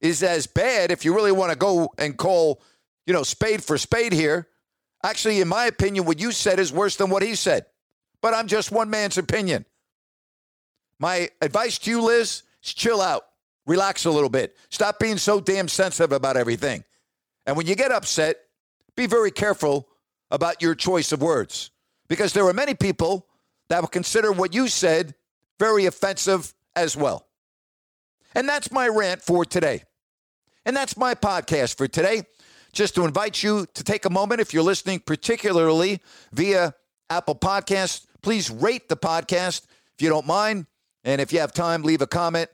is 0.00 0.22
as 0.22 0.46
bad 0.46 0.90
if 0.90 1.04
you 1.04 1.14
really 1.14 1.32
want 1.32 1.52
to 1.52 1.58
go 1.58 1.90
and 1.98 2.16
call, 2.16 2.60
you 3.06 3.12
know, 3.12 3.22
spade 3.22 3.62
for 3.62 3.78
spade 3.78 4.12
here. 4.12 4.48
Actually, 5.04 5.40
in 5.40 5.48
my 5.48 5.66
opinion, 5.66 6.04
what 6.04 6.20
you 6.20 6.32
said 6.32 6.58
is 6.58 6.72
worse 6.72 6.96
than 6.96 7.10
what 7.10 7.22
he 7.22 7.34
said. 7.34 7.66
But 8.20 8.34
I'm 8.34 8.48
just 8.48 8.72
one 8.72 8.90
man's 8.90 9.18
opinion. 9.18 9.64
My 10.98 11.30
advice 11.40 11.78
to 11.78 11.90
you, 11.90 12.02
Liz, 12.02 12.42
is 12.64 12.74
chill 12.74 13.00
out. 13.00 13.22
Relax 13.66 14.04
a 14.06 14.10
little 14.10 14.30
bit. 14.30 14.56
Stop 14.70 14.98
being 14.98 15.18
so 15.18 15.40
damn 15.40 15.68
sensitive 15.68 16.12
about 16.12 16.36
everything. 16.36 16.84
And 17.46 17.56
when 17.56 17.66
you 17.66 17.76
get 17.76 17.92
upset, 17.92 18.36
be 18.96 19.06
very 19.06 19.30
careful 19.30 19.88
about 20.30 20.60
your 20.60 20.74
choice 20.74 21.12
of 21.12 21.22
words 21.22 21.70
because 22.08 22.32
there 22.32 22.46
are 22.46 22.52
many 22.52 22.74
people 22.74 23.26
that 23.68 23.80
will 23.80 23.88
consider 23.88 24.32
what 24.32 24.54
you 24.54 24.68
said 24.68 25.14
very 25.58 25.86
offensive 25.86 26.54
as 26.76 26.96
well. 26.96 27.26
And 28.34 28.48
that's 28.48 28.70
my 28.70 28.88
rant 28.88 29.22
for 29.22 29.44
today. 29.44 29.82
And 30.64 30.76
that's 30.76 30.96
my 30.96 31.14
podcast 31.14 31.76
for 31.76 31.88
today. 31.88 32.22
Just 32.72 32.94
to 32.94 33.04
invite 33.04 33.42
you 33.42 33.66
to 33.74 33.82
take 33.82 34.04
a 34.04 34.10
moment, 34.10 34.40
if 34.40 34.52
you're 34.52 34.62
listening 34.62 35.00
particularly 35.00 36.00
via 36.32 36.74
Apple 37.10 37.34
Podcasts. 37.34 38.06
Please 38.22 38.50
rate 38.50 38.88
the 38.88 38.96
podcast 38.96 39.66
if 39.94 40.02
you 40.02 40.08
don't 40.08 40.26
mind. 40.26 40.66
And 41.04 41.20
if 41.20 41.32
you 41.32 41.40
have 41.40 41.52
time, 41.52 41.82
leave 41.82 42.02
a 42.02 42.06
comment. 42.06 42.50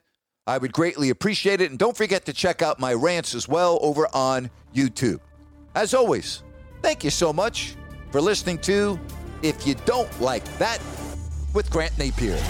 I 0.46 0.58
would 0.58 0.72
greatly 0.72 1.10
appreciate 1.10 1.60
it. 1.60 1.70
And 1.70 1.78
don't 1.78 1.96
forget 1.96 2.26
to 2.26 2.32
check 2.32 2.62
out 2.62 2.78
my 2.78 2.92
rants 2.92 3.34
as 3.34 3.48
well 3.48 3.78
over 3.82 4.06
on 4.14 4.50
YouTube. 4.74 5.20
As 5.74 5.94
always, 5.94 6.42
thank 6.82 7.02
you 7.02 7.10
so 7.10 7.32
much 7.32 7.74
for 8.12 8.20
listening 8.20 8.58
to 8.58 9.00
If 9.44 9.66
You 9.66 9.74
Don't 9.84 10.08
Like 10.22 10.42
That 10.56 10.78
with 11.52 11.70
Grant 11.70 11.92
Napear. 11.98 12.40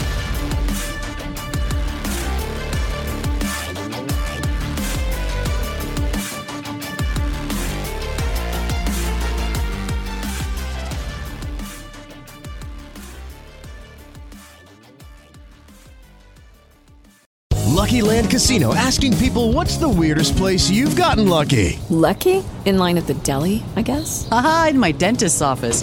Lucky 17.67 18.03
Land 18.03 18.31
Casino 18.31 18.73
asking 18.73 19.17
people 19.19 19.53
what's 19.53 19.79
the 19.79 19.89
weirdest 19.89 20.37
place 20.37 20.71
you've 20.71 20.95
gotten 20.95 21.29
lucky? 21.29 21.81
Lucky? 21.91 22.45
In 22.65 22.79
line 22.79 22.97
at 22.97 23.07
the 23.09 23.15
deli, 23.15 23.65
I 23.75 23.83
guess? 23.83 24.29
Aha, 24.31 24.69
in 24.71 24.79
my 24.79 24.93
dentist's 24.93 25.43
office. 25.43 25.83